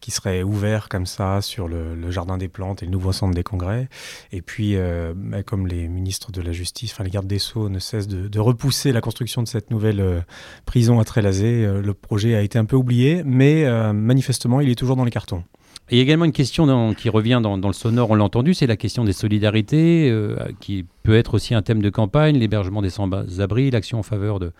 [0.00, 3.42] qui serait ouvert comme ça sur le, jardin des plantes et le nouveau centre des
[3.42, 3.88] congrès.
[4.32, 4.76] Et puis,
[5.14, 8.40] bah, comme les ministres de la Justice, enfin les gardes des Sceaux ne cessent de,
[8.40, 10.24] repousser la construction de cette nouvelle
[10.64, 14.96] prison à Trélazé, le projet a été un peu oublié, mais manifestement, il est toujours
[14.96, 15.44] dans les cartons
[15.90, 18.66] il y a également une question qui revient dans, le sonore, on l'a entendu, c'est
[18.66, 22.90] la question des solidarités, euh, qui peut être aussi un thème de campagne, l'hébergement des
[22.90, 24.52] sans-abri, l'action en faveur de,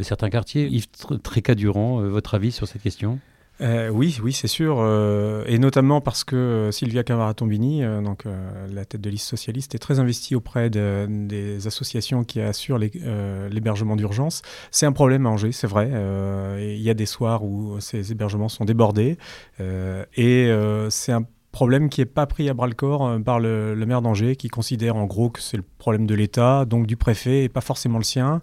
[0.00, 0.66] certains quartiers.
[0.66, 0.88] Yves
[1.22, 3.18] Trécadurand, euh, votre avis sur cette question?
[3.60, 8.24] Euh, oui, oui, c'est sûr, euh, et notamment parce que euh, Sylvia Camara-Tombini, donc
[8.72, 14.42] la tête de liste socialiste, est très investie auprès des associations qui assurent l'hébergement d'urgence.
[14.70, 15.90] C'est un problème à Angers, c'est vrai.
[16.58, 19.18] Il y a des soirs où ces hébergements sont débordés,
[19.60, 20.50] et
[20.90, 24.36] c'est un problème qui n'est pas pris à bras le corps par le maire d'Angers,
[24.36, 27.60] qui considère en gros que c'est le problème de l'État, donc du préfet, et pas
[27.60, 28.42] forcément le sien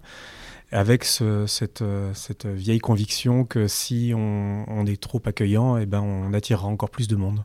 [0.72, 6.66] avec cette, cette, vieille conviction que si on, est trop accueillant, eh ben on attirera
[6.66, 7.44] encore plus de monde.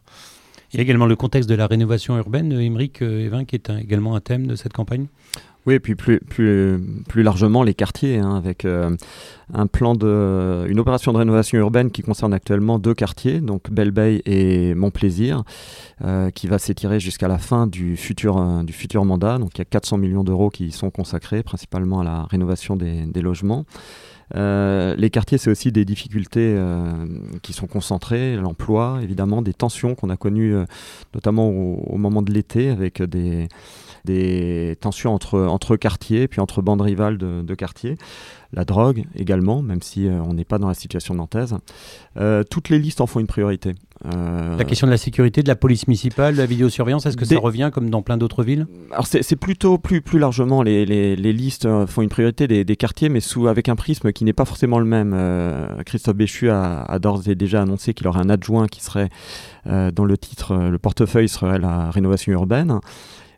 [0.71, 4.15] Il y a également le contexte de la rénovation urbaine, Émeric Evin, qui est également
[4.15, 5.07] un thème de cette campagne?
[5.67, 8.95] Oui, et puis plus, plus, largement les quartiers, hein, avec euh,
[9.53, 14.21] un plan de, une opération de rénovation urbaine qui concerne actuellement deux quartiers, donc Belle-Bay
[14.25, 15.43] et Montplaisir,
[16.05, 19.39] euh, qui va s'étirer jusqu'à la fin du futur, euh, du futur mandat.
[19.39, 23.21] Donc il y a 400 millions d'euros qui sont consacrés principalement à la rénovation des,
[23.21, 23.65] logements.
[24.33, 26.57] les quartiers, c'est aussi des difficultés
[27.41, 30.55] qui sont concentrées, l'emploi, évidemment, des tensions qu'on a connues
[31.13, 33.49] notamment au, moment de l'été avec des,
[34.07, 37.97] des tensions entre, entre quartiers, puis entre bandes rivales de, de quartiers.
[38.53, 41.57] La drogue également, même si euh, on n'est pas dans la situation nantaise.
[42.15, 43.75] Euh, toutes les listes en font une priorité.
[44.05, 47.25] Euh, la question de la sécurité, de la police municipale, de la vidéosurveillance, est-ce que
[47.25, 48.65] ça revient comme dans plein d'autres villes?
[48.91, 52.75] Alors c'est plutôt plus, plus largement, les, les, les, listes font une priorité des, des,
[52.77, 55.17] quartiers, mais sous, avec un prisme qui n'est pas forcément le même.
[55.85, 59.09] Christophe Béchu a, a d'ores et déjà annoncé qu'il aurait un adjoint qui serait,
[59.65, 62.79] dont le titre, le portefeuille serait la rénovation urbaine.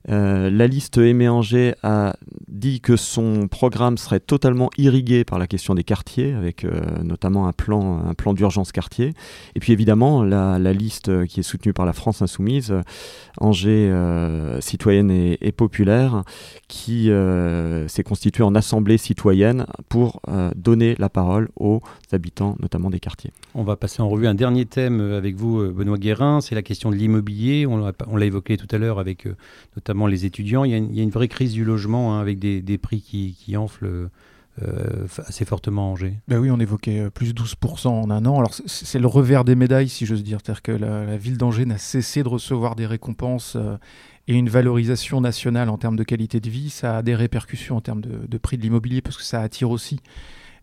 [0.08, 2.16] Euh, la liste Aimé Angers a
[2.48, 7.48] dit que son programme serait totalement irrigué par la question des quartiers, avec euh, notamment
[7.48, 9.14] un plan, un plan d'urgence quartier.
[9.56, 12.74] Et puis évidemment, la, liste qui est soutenue par la France Insoumise,
[13.40, 16.24] Angers euh, citoyenne et, populaire,
[16.68, 17.10] qui
[17.88, 20.22] s'est constituée en assemblée citoyenne pour
[20.56, 21.82] donner la parole aux
[22.12, 23.32] habitants, notamment des quartiers.
[23.56, 26.92] On va passer en revue un dernier thème avec vous, Benoît Guérin, c'est la question
[26.92, 27.66] de l'immobilier.
[27.66, 27.78] On
[28.16, 29.28] l'a évoqué tout à l'heure avec
[29.76, 30.64] notamment les étudiants.
[30.64, 34.10] Il y a une, vraie crise du logement hein, avec des, prix qui, enflent.
[34.62, 36.18] Euh, assez fortement en Angers.
[36.28, 38.40] Ben oui, on évoquait euh, plus 12% en un an.
[38.40, 40.40] Alors c'est le revers des médailles, si j'ose dire.
[40.44, 43.78] C'est-à-dire que la, ville d'Angers n'a cessé de recevoir des récompenses euh,
[44.28, 46.70] et une valorisation nationale en termes de qualité de vie.
[46.72, 50.02] Ça a des répercussions en termes de prix de l'immobilier parce que ça attire aussi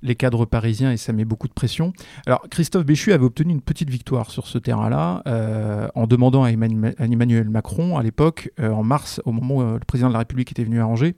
[0.07, 1.92] les cadres parisiens et ça met beaucoup de pression.
[2.26, 6.50] Alors Christophe Béchu avait obtenu une petite victoire sur ce terrain-là euh, en demandant à
[6.50, 10.20] Emmanuel Macron à l'époque, euh, en mars, au moment où euh, le président de la
[10.20, 11.16] République était venu à Angers,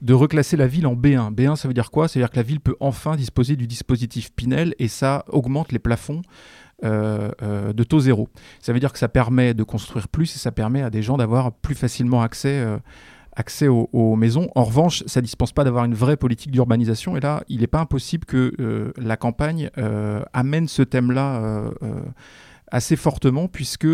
[0.00, 1.34] de reclasser la ville en B1.
[1.34, 2.08] B1, ça veut dire quoi?
[2.08, 5.72] Ça veut dire que la ville peut enfin disposer du dispositif Pinel et ça augmente
[5.72, 6.22] les plafonds
[6.82, 8.30] de taux zéro.
[8.58, 11.18] Ça veut dire que ça permet de construire plus et ça permet à des gens
[11.18, 12.64] d'avoir plus facilement accès
[13.36, 14.48] accès aux, maisons.
[14.54, 17.16] En revanche, ça ne dispense pas d'avoir une vraie politique d'urbanisation.
[17.16, 21.70] Et là, il n'est pas impossible que euh, la campagne euh, amène ce thème-là euh,
[22.70, 23.88] assez fortement, puisque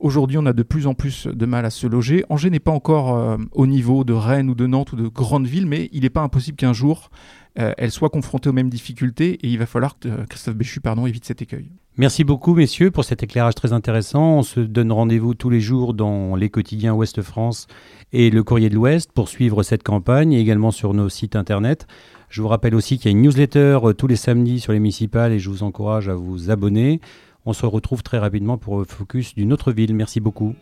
[0.00, 2.24] aujourd'hui, on a de plus en plus de mal à se loger.
[2.28, 5.66] Angers n'est pas encore au niveau de Rennes ou de Nantes ou de grandes villes,
[5.66, 7.10] mais il n'est pas impossible qu'un jour,
[7.54, 11.24] elles soient confrontées aux mêmes difficultés et il va falloir que Christophe Béchu pardon, évite
[11.24, 11.70] cet écueil.
[12.00, 14.38] Merci beaucoup, messieurs, pour cet éclairage très intéressant.
[14.38, 17.66] On se donne rendez-vous tous les jours dans les quotidiens Ouest France
[18.12, 21.88] et le Courrier de l'Ouest pour suivre cette campagne et également sur nos sites internet.
[22.28, 24.78] Je vous rappelle aussi qu'il y a une newsletter euh, tous les samedis sur les
[24.78, 27.00] municipales et je vous encourage à vous abonner.
[27.48, 29.94] On se retrouve très rapidement pour focus d'une autre ville.
[29.94, 30.54] Merci beaucoup.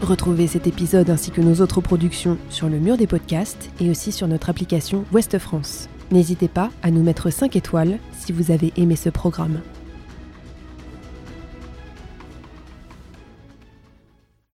[0.00, 4.10] Retrouvez cet épisode ainsi que nos autres productions sur le mur des podcasts et aussi
[4.10, 5.90] sur notre application Ouest France.
[6.10, 9.60] N'hésitez pas à nous mettre 5 étoiles si vous avez aimé ce programme.